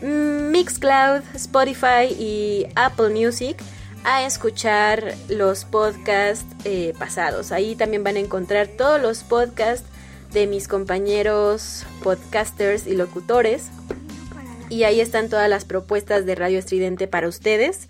Mixcloud, 0.01 1.23
Spotify 1.33 2.13
y 2.19 2.67
Apple 2.75 3.09
Music 3.09 3.57
a 4.03 4.25
escuchar 4.25 5.15
los 5.29 5.65
podcasts 5.65 6.45
eh, 6.65 6.93
pasados. 6.97 7.51
Ahí 7.51 7.75
también 7.75 8.03
van 8.03 8.17
a 8.17 8.19
encontrar 8.19 8.67
todos 8.67 9.01
los 9.01 9.23
podcasts 9.23 9.87
de 10.31 10.47
mis 10.47 10.67
compañeros 10.67 11.85
podcasters 12.01 12.87
y 12.87 12.95
locutores. 12.95 13.69
Y 14.69 14.83
ahí 14.83 14.99
están 14.99 15.29
todas 15.29 15.49
las 15.49 15.65
propuestas 15.65 16.25
de 16.25 16.35
Radio 16.35 16.59
Estridente 16.59 17.07
para 17.07 17.27
ustedes. 17.27 17.87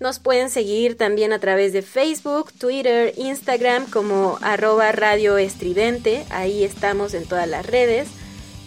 Nos 0.00 0.18
pueden 0.18 0.50
seguir 0.50 0.96
también 0.96 1.32
a 1.32 1.38
través 1.38 1.72
de 1.72 1.82
Facebook, 1.82 2.52
Twitter, 2.52 3.14
Instagram 3.16 3.86
como 3.88 4.38
arroba 4.42 4.90
Radio 4.92 5.38
Estridente. 5.38 6.24
Ahí 6.30 6.64
estamos 6.64 7.14
en 7.14 7.24
todas 7.26 7.48
las 7.48 7.64
redes. 7.64 8.08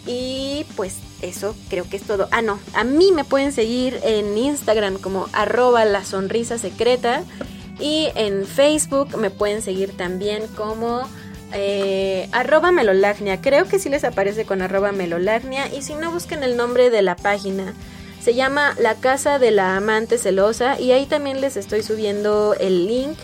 Y 0.06 0.64
pues 0.76 0.96
eso 1.20 1.54
creo 1.68 1.88
que 1.88 1.96
es 1.96 2.02
todo. 2.02 2.28
Ah, 2.30 2.42
no, 2.42 2.58
a 2.74 2.84
mí 2.84 3.12
me 3.12 3.24
pueden 3.24 3.52
seguir 3.52 3.98
en 4.02 4.36
Instagram 4.36 4.98
como 4.98 5.28
arroba 5.32 5.84
la 5.84 6.04
sonrisa 6.04 6.58
secreta 6.58 7.24
y 7.78 8.08
en 8.14 8.46
Facebook 8.46 9.16
me 9.18 9.30
pueden 9.30 9.62
seguir 9.62 9.96
también 9.96 10.46
como 10.56 11.02
eh, 11.52 12.28
arroba 12.32 12.72
melolagnia. 12.72 13.40
Creo 13.40 13.66
que 13.66 13.78
sí 13.78 13.88
les 13.88 14.04
aparece 14.04 14.44
con 14.44 14.62
arroba 14.62 14.92
melolagnia 14.92 15.72
y 15.72 15.82
si 15.82 15.94
no 15.94 16.10
busquen 16.10 16.42
el 16.42 16.56
nombre 16.56 16.90
de 16.90 17.02
la 17.02 17.16
página. 17.16 17.74
Se 18.22 18.34
llama 18.34 18.74
La 18.78 18.94
Casa 18.96 19.38
de 19.38 19.52
la 19.52 19.76
Amante 19.76 20.18
Celosa 20.18 20.78
y 20.78 20.92
ahí 20.92 21.06
también 21.06 21.40
les 21.40 21.56
estoy 21.56 21.82
subiendo 21.82 22.54
el 22.58 22.86
link 22.86 23.16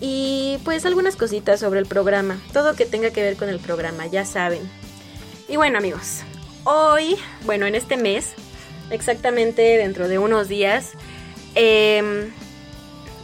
y 0.00 0.58
pues 0.64 0.86
algunas 0.86 1.16
cositas 1.16 1.60
sobre 1.60 1.80
el 1.80 1.86
programa. 1.86 2.40
Todo 2.52 2.74
que 2.74 2.86
tenga 2.86 3.10
que 3.10 3.22
ver 3.22 3.36
con 3.36 3.48
el 3.48 3.58
programa, 3.58 4.06
ya 4.06 4.24
saben. 4.24 4.60
Y 5.48 5.54
bueno 5.56 5.78
amigos, 5.78 6.22
hoy, 6.64 7.16
bueno, 7.44 7.66
en 7.66 7.76
este 7.76 7.96
mes, 7.96 8.34
exactamente 8.90 9.62
dentro 9.62 10.08
de 10.08 10.18
unos 10.18 10.48
días, 10.48 10.94
eh, 11.54 12.32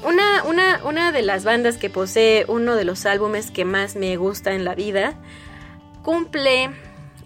una, 0.05 0.45
una, 0.45 0.81
una, 0.85 1.11
de 1.11 1.23
las 1.23 1.43
bandas 1.43 1.79
que 1.79 1.91
posee 1.91 2.45
uno 2.47 2.77
de 2.77 2.85
los 2.85 3.07
álbumes 3.07 3.51
que 3.51 3.64
más 3.64 3.97
me 3.97 4.16
gusta 4.16 4.53
en 4.53 4.64
la 4.64 4.77
vida, 4.77 5.14
cumple 6.05 6.70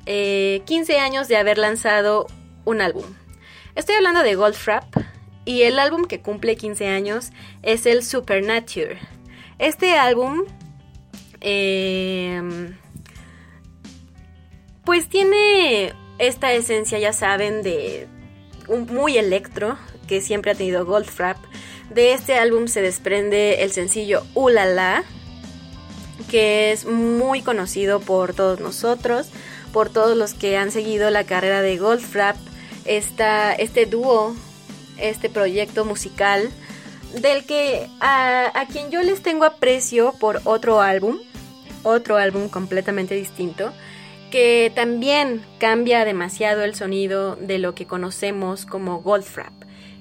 eh, 0.06 0.62
15 0.64 0.98
años 0.98 1.28
de 1.28 1.36
haber 1.36 1.58
lanzado 1.58 2.26
un 2.64 2.80
álbum. 2.80 3.04
Estoy 3.74 3.96
hablando 3.96 4.22
de 4.22 4.34
Goldfrapp 4.34 4.96
y 5.44 5.62
el 5.62 5.78
álbum 5.78 6.06
que 6.06 6.22
cumple 6.22 6.56
15 6.56 6.88
años 6.88 7.32
es 7.62 7.84
el 7.84 8.02
Supernature. 8.02 8.98
Este 9.58 9.98
álbum... 9.98 10.44
Eh, 11.42 12.72
pues 14.86 15.08
tiene 15.08 15.92
esta 16.18 16.52
esencia, 16.52 16.98
ya 16.98 17.12
saben, 17.12 17.62
de 17.62 18.08
un 18.68 18.86
muy 18.86 19.18
electro 19.18 19.76
que 20.06 20.22
siempre 20.22 20.52
ha 20.52 20.54
tenido 20.54 20.86
Goldfrapp. 20.86 21.36
De 21.90 22.12
este 22.12 22.36
álbum 22.36 22.68
se 22.68 22.80
desprende 22.80 23.64
el 23.64 23.72
sencillo 23.72 24.24
Ulala, 24.34 25.02
que 26.30 26.70
es 26.70 26.86
muy 26.86 27.42
conocido 27.42 28.00
por 28.00 28.32
todos 28.32 28.60
nosotros, 28.60 29.28
por 29.72 29.90
todos 29.90 30.16
los 30.16 30.34
que 30.34 30.56
han 30.56 30.70
seguido 30.70 31.10
la 31.10 31.24
carrera 31.24 31.62
de 31.62 31.76
Goldfrapp, 31.76 32.36
este 32.84 33.86
dúo, 33.86 34.36
este 34.98 35.28
proyecto 35.28 35.84
musical, 35.84 36.48
del 37.20 37.44
que 37.44 37.88
a 38.00 38.66
quien 38.70 38.92
yo 38.92 39.02
les 39.02 39.20
tengo 39.20 39.44
aprecio 39.44 40.14
por 40.20 40.40
otro 40.44 40.80
álbum, 40.80 41.18
otro 41.82 42.16
álbum 42.16 42.48
completamente 42.48 43.16
distinto, 43.16 43.72
que 44.30 44.72
también 44.74 45.44
cambia 45.58 46.04
demasiado 46.04 46.62
el 46.62 46.74
sonido 46.74 47.36
de 47.36 47.58
lo 47.58 47.74
que 47.74 47.86
conocemos 47.86 48.66
como 48.66 49.00
Goldfrapp. 49.02 49.52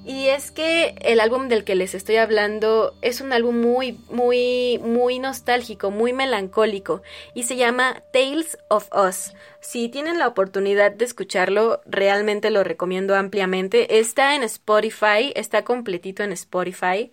Y 0.05 0.27
es 0.27 0.51
que 0.51 0.93
el 1.01 1.19
álbum 1.19 1.47
del 1.47 1.63
que 1.63 1.73
les 1.73 1.95
estoy 1.95 2.17
hablando 2.17 2.93
es 3.01 3.21
un 3.21 3.33
álbum 3.33 3.59
muy, 3.59 3.97
muy, 4.11 4.79
muy 4.83 5.17
nostálgico, 5.17 5.89
muy 5.89 6.13
melancólico 6.13 7.01
y 7.33 7.43
se 7.43 7.55
llama 7.55 8.03
Tales 8.13 8.59
of 8.69 8.87
Us. 8.93 9.33
Si 9.61 9.89
tienen 9.89 10.19
la 10.19 10.27
oportunidad 10.27 10.91
de 10.91 11.05
escucharlo, 11.05 11.81
realmente 11.87 12.51
lo 12.51 12.63
recomiendo 12.63 13.15
ampliamente. 13.15 13.97
Está 13.97 14.35
en 14.35 14.43
Spotify, 14.43 15.33
está 15.35 15.63
completito 15.63 16.21
en 16.21 16.33
Spotify, 16.33 17.11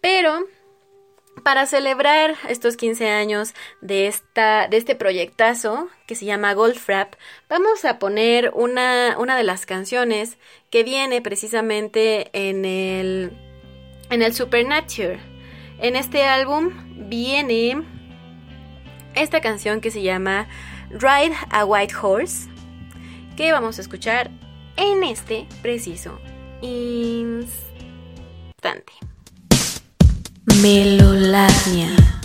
pero 0.00 0.40
para 1.42 1.66
celebrar 1.66 2.36
estos 2.48 2.76
15 2.76 3.08
años 3.08 3.54
de, 3.80 4.06
esta, 4.06 4.68
de 4.68 4.76
este 4.76 4.94
proyectazo 4.94 5.88
que 6.06 6.14
se 6.14 6.24
llama 6.24 6.54
Goldfrapp, 6.54 7.14
vamos 7.48 7.84
a 7.84 7.98
poner 7.98 8.52
una, 8.54 9.16
una 9.18 9.36
de 9.36 9.42
las 9.42 9.66
canciones 9.66 10.38
que 10.70 10.84
viene 10.84 11.20
precisamente 11.20 12.30
en 12.32 12.64
el, 12.64 13.32
en 14.10 14.22
el 14.22 14.34
Supernature. 14.34 15.18
En 15.78 15.96
este 15.96 16.24
álbum 16.24 16.70
viene 17.08 17.82
esta 19.14 19.40
canción 19.40 19.80
que 19.80 19.90
se 19.90 20.02
llama 20.02 20.48
Ride 20.90 21.34
a 21.50 21.64
White 21.64 21.94
Horse, 22.00 22.48
que 23.36 23.52
vamos 23.52 23.78
a 23.78 23.82
escuchar 23.82 24.30
en 24.76 25.02
este 25.02 25.46
preciso 25.62 26.20
instante. 26.60 27.52
Melolagnia. 30.46 32.21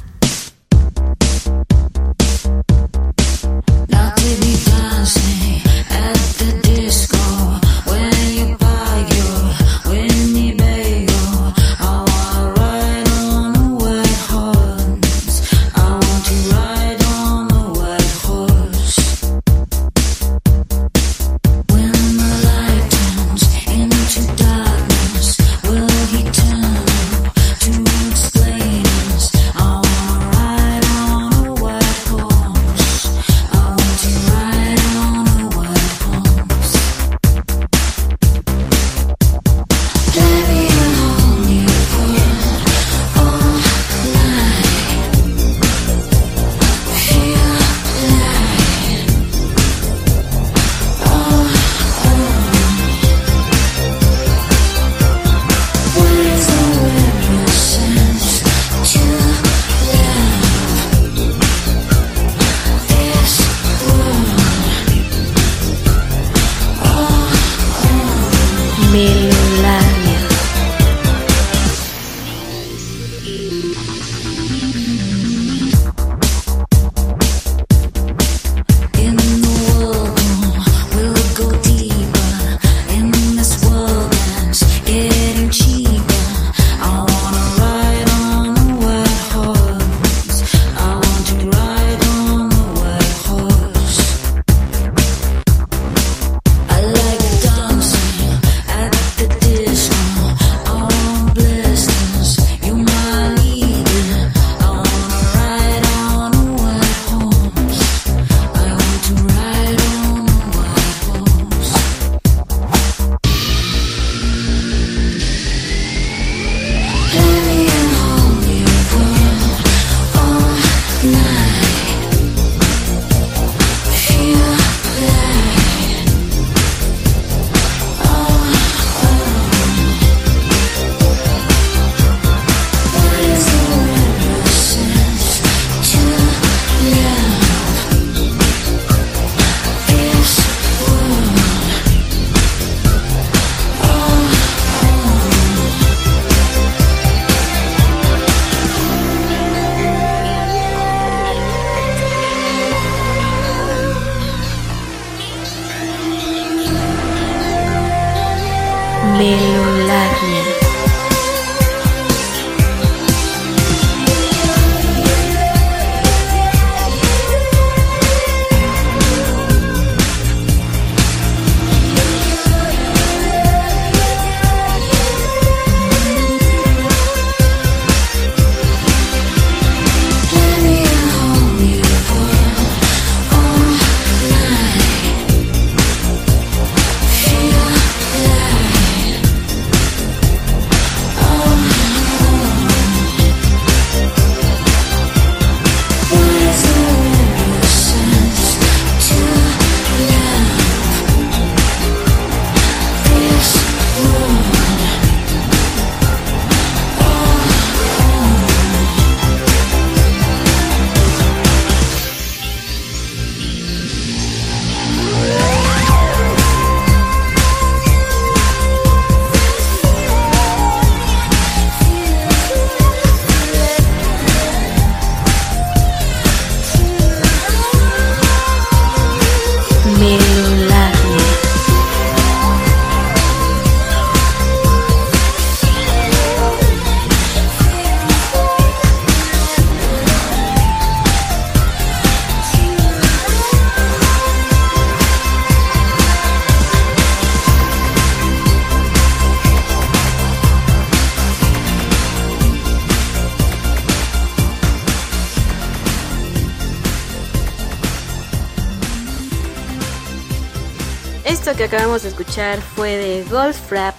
Acabamos 261.68 262.04
de 262.04 262.10
escuchar 262.10 262.62
fue 262.62 262.96
de 262.96 263.26
Golf 263.26 263.70
Rap, 263.70 263.94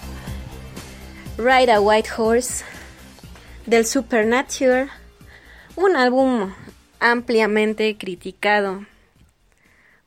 Ride 1.37 1.71
a 1.71 1.79
White 1.79 2.09
Horse, 2.17 2.65
del 3.67 3.85
Supernatural, 3.85 4.89
un 5.75 5.95
álbum 5.95 6.51
ampliamente 6.99 7.95
criticado 7.95 8.87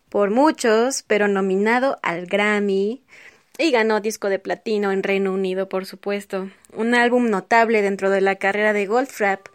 por 0.08 0.30
muchos, 0.30 1.04
pero 1.06 1.28
nominado 1.28 2.00
al 2.02 2.26
Grammy 2.26 3.04
y 3.58 3.70
ganó 3.70 4.00
disco 4.00 4.28
de 4.28 4.40
platino 4.40 4.90
en 4.90 5.04
Reino 5.04 5.32
Unido, 5.32 5.68
por 5.68 5.86
supuesto. 5.86 6.50
Un 6.72 6.96
álbum 6.96 7.30
notable 7.30 7.80
dentro 7.80 8.10
de 8.10 8.22
la 8.22 8.34
carrera 8.34 8.72
de 8.72 8.86
Goldfrapp, 8.86 9.46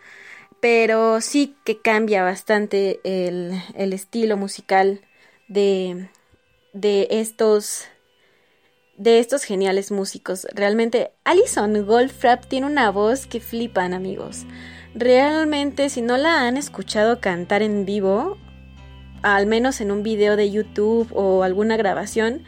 pero 0.62 1.20
sí 1.20 1.58
que 1.66 1.82
cambia 1.82 2.24
bastante 2.24 3.02
el, 3.04 3.62
el 3.76 3.92
estilo 3.92 4.38
musical 4.38 5.02
de, 5.50 6.08
de 6.72 7.10
estos 7.12 7.90
de 8.98 9.20
estos 9.20 9.44
geniales 9.44 9.92
músicos. 9.92 10.48
Realmente 10.54 11.12
Alison 11.24 11.86
Goldfrapp 11.86 12.46
tiene 12.46 12.68
una 12.68 12.92
voz 12.92 13.28
que 13.28 13.40
flipan, 13.40 13.94
amigos. 13.94 14.46
Realmente 14.96 15.90
si 15.90 16.02
no 16.02 16.18
la 16.18 16.48
han 16.48 16.58
escuchado 16.58 17.22
cantar 17.22 17.62
en 17.62 17.86
vivo, 17.86 18.38
al 19.22 19.46
menos 19.46 19.82
en 19.82 19.92
un 19.92 20.04
video 20.04 20.36
de 20.36 20.52
YouTube 20.52 21.10
o 21.14 21.44
alguna 21.44 21.78
grabación, 21.78 22.44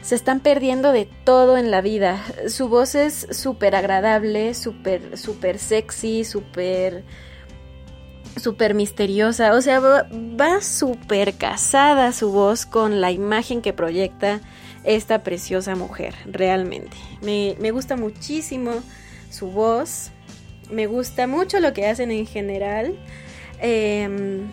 se 0.00 0.14
están 0.14 0.40
perdiendo 0.40 0.92
de 0.92 1.08
todo 1.24 1.58
en 1.58 1.70
la 1.70 1.80
vida. 1.80 2.22
Su 2.48 2.68
voz 2.68 2.94
es 2.94 3.26
súper 3.30 3.74
agradable, 3.74 4.54
súper, 4.54 5.18
súper 5.18 5.58
sexy, 5.58 6.24
súper, 6.24 7.04
súper 8.36 8.74
misteriosa. 8.74 9.54
O 9.54 9.60
sea, 9.60 9.80
va, 9.80 10.60
súper 10.60 11.34
casada 11.34 12.12
su 12.12 12.30
voz 12.30 12.66
con 12.66 13.00
la 13.00 13.10
imagen 13.10 13.62
que 13.62 13.72
proyecta 13.72 14.40
esta 14.86 15.22
preciosa 15.22 15.74
mujer, 15.74 16.14
realmente. 16.26 16.96
Me, 17.20 17.56
me 17.60 17.70
gusta 17.72 17.96
muchísimo 17.96 18.72
su 19.30 19.48
voz. 19.48 20.10
Me 20.70 20.86
gusta 20.86 21.26
mucho 21.26 21.60
lo 21.60 21.72
que 21.72 21.86
hacen 21.86 22.10
en 22.10 22.26
general. 22.26 22.96
Eh, 23.60 24.46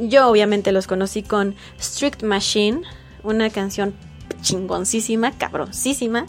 yo 0.00 0.28
obviamente 0.28 0.72
los 0.72 0.86
conocí 0.86 1.22
con 1.22 1.56
Strict 1.80 2.22
Machine, 2.22 2.82
una 3.22 3.50
canción 3.50 3.94
chingoncísima, 4.42 5.32
cabroncísima. 5.32 6.26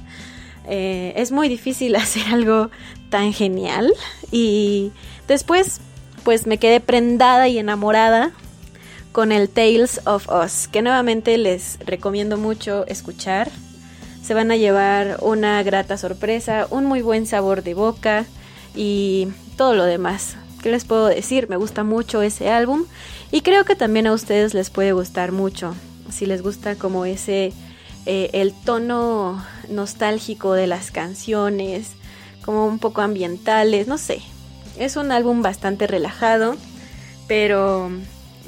Eh, 0.68 1.14
es 1.16 1.32
muy 1.32 1.50
difícil 1.50 1.96
hacer 1.98 2.24
algo 2.32 2.70
tan 3.10 3.34
genial. 3.34 3.94
Y 4.32 4.92
después, 5.28 5.82
pues 6.24 6.48
me 6.48 6.58
quedé 6.58 6.80
prendada 6.80 7.48
y 7.48 7.60
enamorada 7.60 8.32
con 9.12 9.32
el 9.32 9.50
Tales 9.50 10.02
of 10.06 10.28
Us, 10.30 10.68
que 10.68 10.82
nuevamente 10.82 11.38
les 11.38 11.80
recomiendo 11.86 12.38
mucho 12.38 12.86
escuchar. 12.88 13.50
Se 14.24 14.34
van 14.34 14.52
a 14.52 14.58
llevar 14.58 15.18
una 15.22 15.62
grata 15.64 15.98
sorpresa, 15.98 16.68
un 16.70 16.86
muy 16.86 17.02
buen 17.02 17.26
sabor 17.26 17.64
de 17.64 17.74
boca 17.74 18.26
y 18.76 19.28
todo 19.58 19.74
lo 19.74 19.86
demás. 19.86 20.36
¿Qué 20.62 20.70
les 20.70 20.86
puedo 20.86 21.08
decir? 21.08 21.50
Me 21.50 21.56
gusta 21.56 21.84
mucho 21.84 22.22
ese 22.22 22.50
álbum 22.50 22.86
y 23.32 23.42
creo 23.42 23.64
que 23.66 23.76
también 23.76 24.08
a 24.08 24.14
ustedes 24.14 24.54
les 24.54 24.70
puede 24.70 24.92
gustar 24.92 25.32
mucho. 25.32 25.74
Si 26.12 26.26
les 26.26 26.42
gusta 26.42 26.76
como 26.76 27.06
ese, 27.06 27.54
eh, 28.06 28.30
el 28.34 28.54
tono 28.54 29.44
nostálgico 29.70 30.54
de 30.54 30.68
las 30.68 30.92
canciones, 30.92 31.92
como 32.44 32.66
un 32.66 32.80
poco 32.80 33.02
ambientales, 33.02 33.88
no 33.88 33.98
sé. 33.98 34.22
Es 34.78 34.96
un 34.96 35.12
álbum 35.12 35.42
bastante 35.42 35.88
relajado, 35.88 36.56
pero 37.28 37.92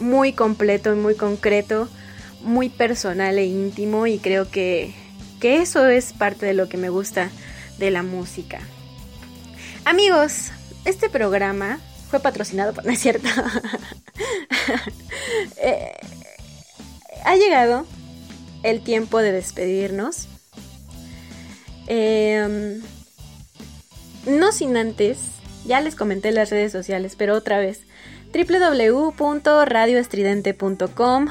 muy 0.01 0.33
completo 0.33 0.91
y 0.93 0.95
muy 0.97 1.15
concreto, 1.15 1.87
muy 2.41 2.69
personal 2.69 3.37
e 3.37 3.45
íntimo 3.45 4.07
y 4.07 4.17
creo 4.17 4.49
que, 4.49 4.93
que 5.39 5.61
eso 5.61 5.87
es 5.87 6.13
parte 6.13 6.45
de 6.45 6.53
lo 6.53 6.67
que 6.67 6.77
me 6.77 6.89
gusta 6.89 7.29
de 7.77 7.91
la 7.91 8.03
música. 8.03 8.59
Amigos, 9.85 10.51
este 10.85 11.09
programa 11.09 11.79
fue 12.09 12.19
patrocinado 12.19 12.73
por, 12.73 12.85
no 12.85 12.91
es 12.91 12.99
cierto. 12.99 13.29
Eh, 15.63 15.93
ha 17.23 17.35
llegado 17.35 17.85
el 18.63 18.81
tiempo 18.81 19.19
de 19.19 19.31
despedirnos. 19.31 20.27
Eh, 21.87 22.79
no 24.25 24.51
sin 24.51 24.77
antes, 24.77 25.19
ya 25.65 25.81
les 25.81 25.95
comenté 25.95 26.29
en 26.29 26.35
las 26.35 26.49
redes 26.49 26.71
sociales, 26.71 27.15
pero 27.17 27.35
otra 27.35 27.59
vez, 27.59 27.81
www.radioestridente.com 28.34 31.27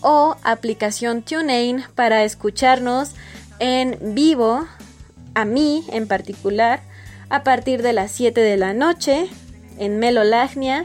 o 0.00 0.36
aplicación 0.42 1.22
TuneIn 1.22 1.84
para 1.94 2.24
escucharnos 2.24 3.12
en 3.58 4.14
vivo, 4.14 4.66
a 5.34 5.44
mí 5.44 5.84
en 5.92 6.06
particular, 6.06 6.80
a 7.30 7.42
partir 7.42 7.82
de 7.82 7.92
las 7.92 8.12
7 8.12 8.40
de 8.40 8.56
la 8.56 8.72
noche 8.72 9.28
en 9.78 9.98
Melolagnia 9.98 10.84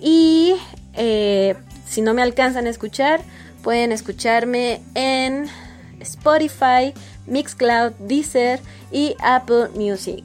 y 0.00 0.54
eh, 0.94 1.54
si 1.86 2.02
no 2.02 2.14
me 2.14 2.22
alcanzan 2.22 2.66
a 2.66 2.70
escuchar, 2.70 3.20
pueden 3.62 3.92
escucharme 3.92 4.80
en 4.94 5.46
Spotify, 6.00 6.92
Mixcloud, 7.26 7.92
Deezer 8.00 8.60
y 8.92 9.16
Apple 9.20 9.68
Music. 9.74 10.24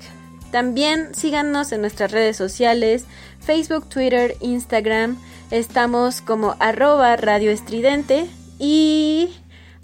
También 0.51 1.15
síganos 1.15 1.71
en 1.71 1.81
nuestras 1.81 2.11
redes 2.11 2.37
sociales, 2.37 3.05
Facebook, 3.45 3.89
Twitter, 3.89 4.35
Instagram. 4.39 5.17
Estamos 5.51 6.21
como 6.21 6.55
arroba 6.59 7.15
Radio 7.17 7.51
Estridente 7.51 8.25
y 8.57 9.29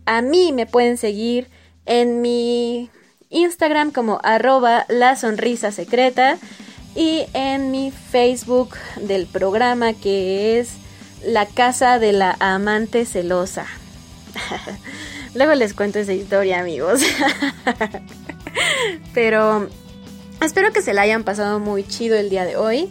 a 0.06 0.22
mí 0.22 0.52
me 0.54 0.66
pueden 0.66 0.98
seguir 0.98 1.50
en 1.86 2.22
mi 2.22 2.90
Instagram 3.30 3.92
como 3.92 4.20
arroba 4.24 4.86
La 4.88 5.16
Sonrisa 5.16 5.72
Secreta 5.72 6.38
y 6.96 7.26
en 7.34 7.72
mi 7.72 7.92
Facebook 7.92 8.76
del 9.02 9.28
programa 9.28 9.94
que 9.94 10.60
es 10.60 10.72
La 11.26 11.46
Casa 11.46 12.00
de 12.00 12.14
la 12.14 12.36
Amante 12.40 13.06
Celosa. 13.06 13.66
Luego 15.36 15.54
les 15.54 15.74
cuento 15.74 16.00
esa 16.00 16.14
historia 16.14 16.60
amigos. 16.60 17.02
Pero 19.14 19.70
espero 20.42 20.72
que 20.72 20.82
se 20.82 20.94
la 20.94 21.02
hayan 21.02 21.24
pasado 21.24 21.60
muy 21.60 21.84
chido 21.84 22.18
el 22.18 22.30
día 22.30 22.46
de 22.46 22.58
hoy. 22.58 22.90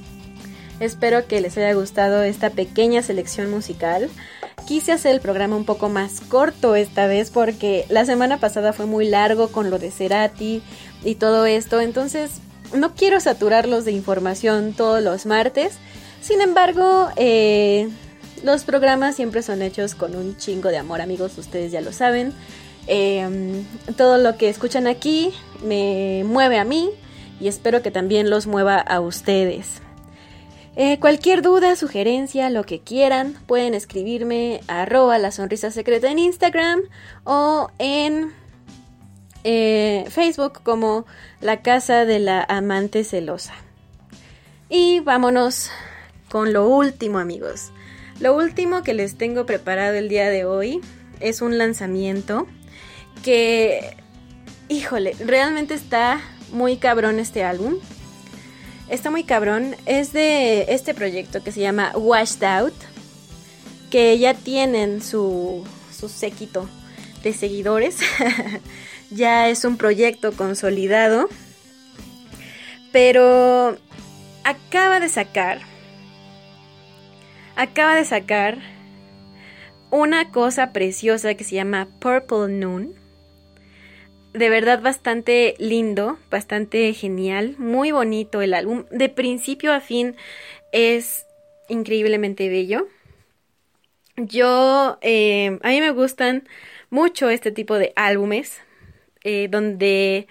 Espero 0.81 1.27
que 1.27 1.41
les 1.41 1.57
haya 1.57 1.73
gustado 1.73 2.23
esta 2.23 2.51
pequeña 2.51 3.03
selección 3.03 3.51
musical. 3.51 4.09
Quise 4.67 4.93
hacer 4.93 5.13
el 5.13 5.21
programa 5.21 5.57
un 5.57 5.65
poco 5.65 5.89
más 5.89 6.21
corto 6.21 6.77
esta 6.77 7.07
vez 7.07 7.31
porque 7.31 7.85
la 7.89 8.05
semana 8.05 8.39
pasada 8.39 8.73
fue 8.73 8.87
muy 8.87 9.09
largo 9.09 9.49
con 9.49 9.71
lo 9.71 9.79
de 9.79 9.91
Cerati 9.91 10.63
y 11.05 11.15
todo 11.17 11.47
esto. 11.47 11.81
Entonces 11.81 12.41
no 12.75 12.95
quiero 12.95 13.19
saturarlos 13.19 13.85
de 13.85 13.93
información 13.93 14.73
todos 14.73 15.03
los 15.03 15.27
martes. 15.27 15.79
Sin 16.21 16.41
embargo, 16.41 17.09
eh, 17.17 17.89
los 18.45 18.63
programas 18.65 19.17
siempre 19.17 19.43
son 19.43 19.63
hechos 19.63 19.97
con 19.97 20.15
un 20.15 20.37
chingo 20.37 20.69
de 20.69 20.79
amor, 20.79 21.01
amigos. 21.01 21.39
Ustedes 21.39 21.73
ya 21.73 21.81
lo 21.81 21.93
saben. 21.93 22.33
Eh, 22.87 23.65
todo 23.97 24.17
lo 24.19 24.37
que 24.37 24.49
escuchan 24.49 24.87
aquí 24.87 25.33
me 25.65 26.23
mueve 26.25 26.59
a 26.59 26.65
mí 26.65 26.91
y 27.41 27.49
espero 27.49 27.83
que 27.83 27.91
también 27.91 28.31
los 28.31 28.47
mueva 28.47 28.79
a 28.79 29.01
ustedes. 29.01 29.83
Eh, 30.81 31.01
cualquier 31.01 31.43
duda, 31.43 31.75
sugerencia, 31.75 32.51
lo 32.51 32.63
que 32.63 32.79
quieran, 32.79 33.35
pueden 33.49 33.75
escribirme 33.75 34.61
a 34.69 34.83
arroba 34.83 35.19
la 35.19 35.33
sonrisa 35.33 35.73
secreta 35.73 36.09
en 36.09 36.21
Instagram 36.21 36.83
o 37.25 37.69
en 37.81 38.33
eh, 39.43 40.05
Facebook 40.09 40.61
como 40.63 41.05
la 41.41 41.63
casa 41.63 42.05
de 42.05 42.21
la 42.21 42.45
amante 42.49 43.03
celosa. 43.03 43.55
Y 44.69 45.01
vámonos 45.01 45.69
con 46.31 46.53
lo 46.53 46.69
último 46.69 47.19
amigos. 47.19 47.73
Lo 48.21 48.37
último 48.37 48.85
que 48.85 48.95
les 48.95 49.19
tengo 49.19 49.47
preparado 49.47 49.97
el 49.97 50.09
día 50.09 50.29
de 50.29 50.45
hoy 50.45 50.81
es 51.19 51.43
un 51.43 51.59
lanzamiento 51.59 52.47
que, 53.25 53.97
híjole, 54.69 55.17
realmente 55.19 55.75
está 55.75 56.21
muy 56.53 56.77
cabrón 56.77 57.19
este 57.19 57.43
álbum. 57.43 57.75
Está 58.89 59.11
muy 59.11 59.25
cabrón. 59.25 59.77
Es 59.87 60.13
de 60.13 60.73
este 60.73 60.95
proyecto 60.95 61.43
que 61.43 61.53
se 61.53 61.61
llama 61.61 61.93
Washed 61.95 62.43
Out. 62.43 62.75
Que 63.91 64.19
ya 64.19 64.35
tienen 64.35 65.03
su, 65.03 65.65
su 65.97 66.09
séquito 66.09 66.69
de 67.23 67.33
seguidores. 67.33 67.99
ya 69.11 69.49
es 69.49 69.65
un 69.65 69.77
proyecto 69.77 70.33
consolidado. 70.33 71.29
Pero 72.93 73.77
acaba 74.45 75.01
de 75.01 75.09
sacar. 75.09 75.61
Acaba 77.57 77.95
de 77.95 78.05
sacar 78.05 78.59
una 79.91 80.31
cosa 80.31 80.73
preciosa 80.73 81.35
que 81.35 81.45
se 81.45 81.57
llama 81.57 81.89
Purple 82.01 82.49
Noon 82.49 82.98
de 84.33 84.49
verdad 84.51 84.81
bastante 84.83 85.55
lindo, 85.59 86.19
bastante 86.31 86.93
genial, 86.95 87.57
muy 87.59 87.91
bonito 87.93 88.43
el 88.43 88.55
álbum. 88.55 88.85
De 88.91 89.09
principio 89.09 89.73
a 89.73 89.81
fin 89.81 90.17
es 90.73 91.27
increíblemente 91.69 92.49
bello. 92.49 92.89
Yo, 94.17 94.99
eh, 95.01 95.59
a 95.63 95.69
mí 95.69 95.81
me 95.81 95.91
gustan 95.93 96.49
mucho 96.91 97.31
este 97.31 97.53
tipo 97.53 97.77
de 97.77 97.93
álbumes 97.97 98.61
eh, 99.23 99.49
donde, 99.51 100.27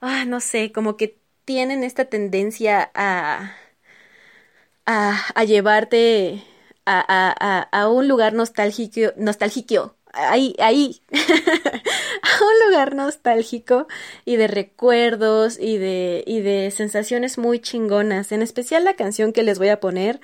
ah, 0.00 0.24
no 0.26 0.40
sé, 0.40 0.72
como 0.72 0.96
que 0.96 1.18
tienen 1.44 1.82
esta 1.84 2.04
tendencia 2.06 2.90
a, 2.94 3.54
a, 4.86 5.26
a 5.34 5.44
llevarte 5.44 6.42
a, 6.86 7.00
a, 7.00 7.34
a, 7.40 7.82
a 7.82 7.88
un 7.88 8.08
lugar 8.08 8.32
nostálgico, 8.34 9.12
nostálgico, 9.16 9.96
ahí, 10.12 10.54
ahí, 10.58 11.02
a 11.12 12.44
un 12.44 12.68
lugar 12.70 12.94
nostálgico 12.94 13.86
y 14.24 14.36
de 14.36 14.48
recuerdos 14.48 15.58
y 15.58 15.78
de, 15.78 16.24
y 16.26 16.40
de 16.40 16.70
sensaciones 16.70 17.38
muy 17.38 17.60
chingonas. 17.60 18.32
En 18.32 18.42
especial 18.42 18.84
la 18.84 18.94
canción 18.94 19.32
que 19.32 19.42
les 19.42 19.58
voy 19.58 19.68
a 19.68 19.80
poner 19.80 20.20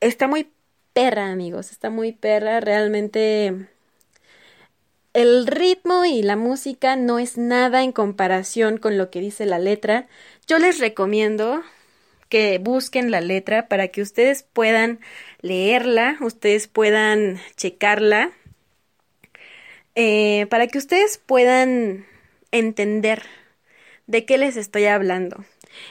está 0.00 0.28
muy 0.28 0.50
perra, 0.92 1.30
amigos, 1.30 1.70
está 1.70 1.90
muy 1.90 2.12
perra, 2.12 2.60
realmente 2.60 3.68
el 5.12 5.46
ritmo 5.46 6.04
y 6.04 6.22
la 6.22 6.36
música 6.36 6.96
no 6.96 7.18
es 7.18 7.36
nada 7.36 7.82
en 7.82 7.92
comparación 7.92 8.78
con 8.78 8.96
lo 8.96 9.10
que 9.10 9.20
dice 9.20 9.44
la 9.46 9.58
letra. 9.58 10.06
Yo 10.46 10.58
les 10.58 10.78
recomiendo 10.78 11.62
que 12.28 12.58
busquen 12.58 13.10
la 13.10 13.20
letra 13.20 13.68
para 13.68 13.88
que 13.88 14.02
ustedes 14.02 14.44
puedan 14.44 15.00
leerla, 15.42 16.16
ustedes 16.20 16.68
puedan 16.68 17.40
checarla, 17.56 18.30
eh, 20.02 20.46
para 20.46 20.66
que 20.66 20.78
ustedes 20.78 21.18
puedan 21.18 22.06
entender 22.52 23.22
de 24.06 24.24
qué 24.24 24.38
les 24.38 24.56
estoy 24.56 24.86
hablando. 24.86 25.44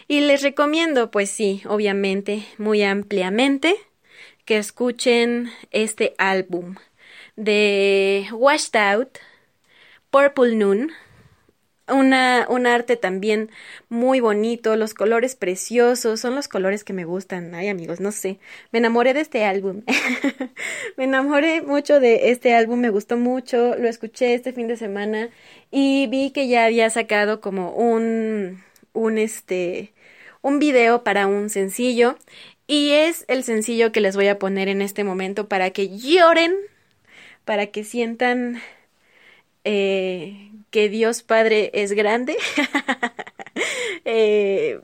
Y 0.08 0.22
les 0.22 0.42
recomiendo, 0.42 1.12
pues 1.12 1.30
sí, 1.30 1.62
obviamente, 1.68 2.44
muy 2.58 2.82
ampliamente, 2.82 3.76
que 4.46 4.58
escuchen 4.58 5.52
este 5.70 6.16
álbum 6.18 6.78
de 7.36 8.28
Washed 8.32 8.76
Out, 8.76 9.20
Purple 10.10 10.56
Noon, 10.56 10.92
un 11.92 12.14
arte 12.68 12.96
también 12.98 13.50
muy 13.90 14.20
bonito, 14.20 14.76
los 14.76 14.94
colores 14.94 15.36
preciosos, 15.36 16.20
son 16.20 16.36
los 16.36 16.48
colores 16.48 16.84
que 16.84 16.94
me 16.94 17.06
gustan. 17.06 17.54
Ay, 17.56 17.68
amigos, 17.68 18.00
no 18.00 18.12
sé. 18.12 18.40
Me 18.72 18.80
enamoré 18.80 19.14
de 19.14 19.22
este 19.22 19.46
álbum. 19.46 19.84
me 20.98 21.06
enamoré 21.06 21.62
mucho 21.62 22.00
de 22.00 22.32
este 22.32 22.54
álbum, 22.54 22.80
me 22.80 22.90
gustó 22.90 23.18
mucho, 23.18 23.76
lo 23.78 23.88
escuché 23.88 24.34
este 24.34 24.54
fin 24.54 24.68
de 24.68 24.78
semana 24.78 25.30
y 25.72 26.08
vi 26.08 26.32
que 26.32 26.48
ya 26.48 26.66
había 26.66 26.90
sacado 26.90 27.42
como 27.42 27.72
un 27.72 28.64
un 28.94 29.18
este 29.18 29.94
un 30.42 30.60
video 30.60 31.04
para 31.04 31.28
un 31.28 31.50
sencillo 31.50 32.18
y 32.68 32.92
es 32.92 33.26
el 33.28 33.44
sencillo 33.44 33.92
que 33.92 34.02
les 34.02 34.16
voy 34.16 34.28
a 34.28 34.40
poner 34.40 34.68
en 34.68 34.82
este 34.82 35.04
momento 35.04 35.48
para 35.48 35.72
que 35.72 35.98
lloren, 35.98 36.56
para 37.44 37.68
que 37.68 37.84
sientan 37.84 38.62
eh, 39.64 40.49
que 40.72 40.90
Dios 40.90 41.24
Padre 41.24 41.72
es 41.74 41.94
grande. 41.94 42.38
eh, 44.06 44.82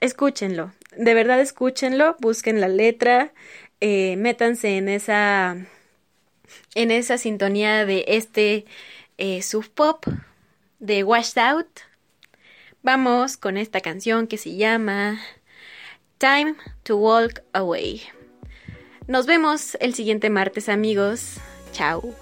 escúchenlo, 0.00 0.72
de 0.96 1.14
verdad 1.14 1.40
escúchenlo, 1.40 2.16
busquen 2.20 2.60
la 2.60 2.68
letra, 2.68 3.32
eh, 3.80 4.16
métanse 4.16 4.76
en 4.76 4.88
esa 4.88 5.56
en 6.74 6.90
esa 6.90 7.18
sintonía 7.18 7.84
de 7.84 8.04
este 8.08 8.64
eh, 9.18 9.42
sub 9.42 9.68
pop 9.70 10.04
de 10.78 11.04
Washed 11.04 11.38
Out. 11.38 11.80
Vamos 12.82 13.36
con 13.36 13.56
esta 13.56 13.80
canción 13.80 14.26
que 14.26 14.38
se 14.38 14.56
llama 14.56 15.20
Time 16.18 16.54
to 16.82 16.96
Walk 16.96 17.42
Away. 17.52 18.02
Nos 19.06 19.26
vemos 19.26 19.76
el 19.80 19.94
siguiente 19.94 20.30
martes, 20.30 20.68
amigos. 20.68 21.36
Chao. 21.72 22.14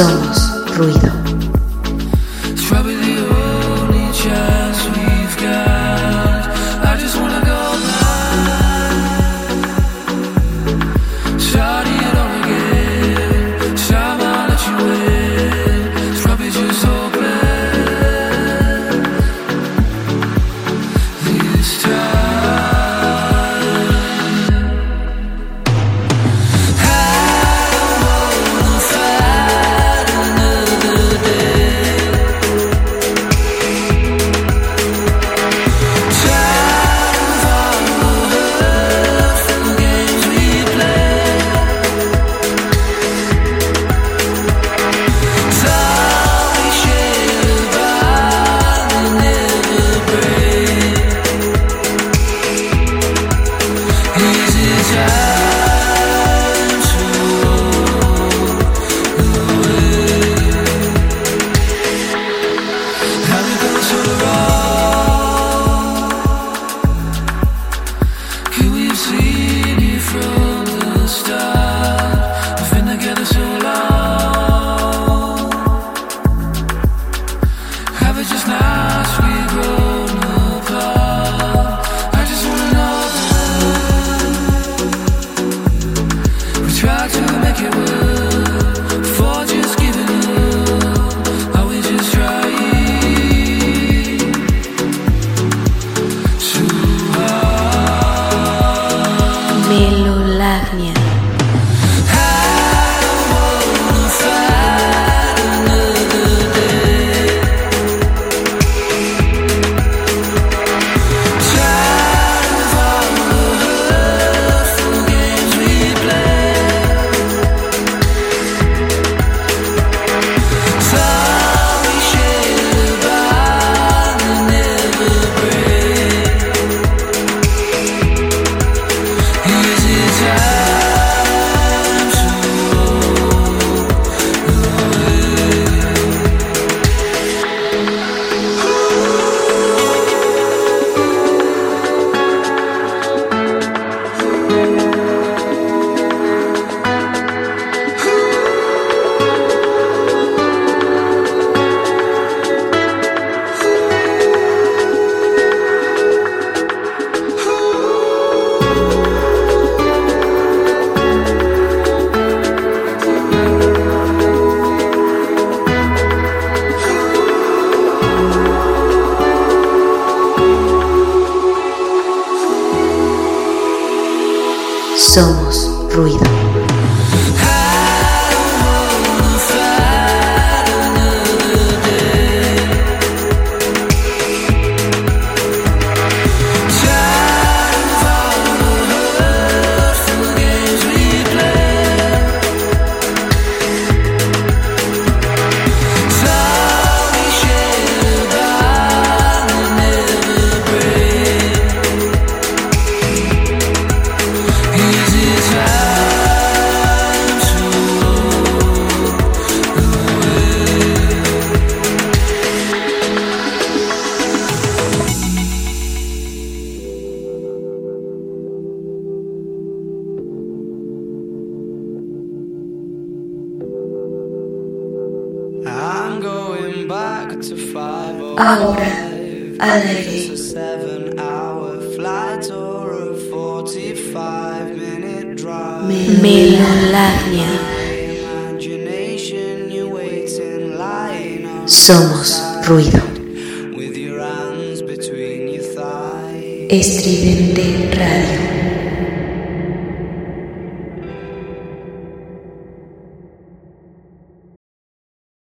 Somos 0.00 0.64
ruido. 0.78 1.09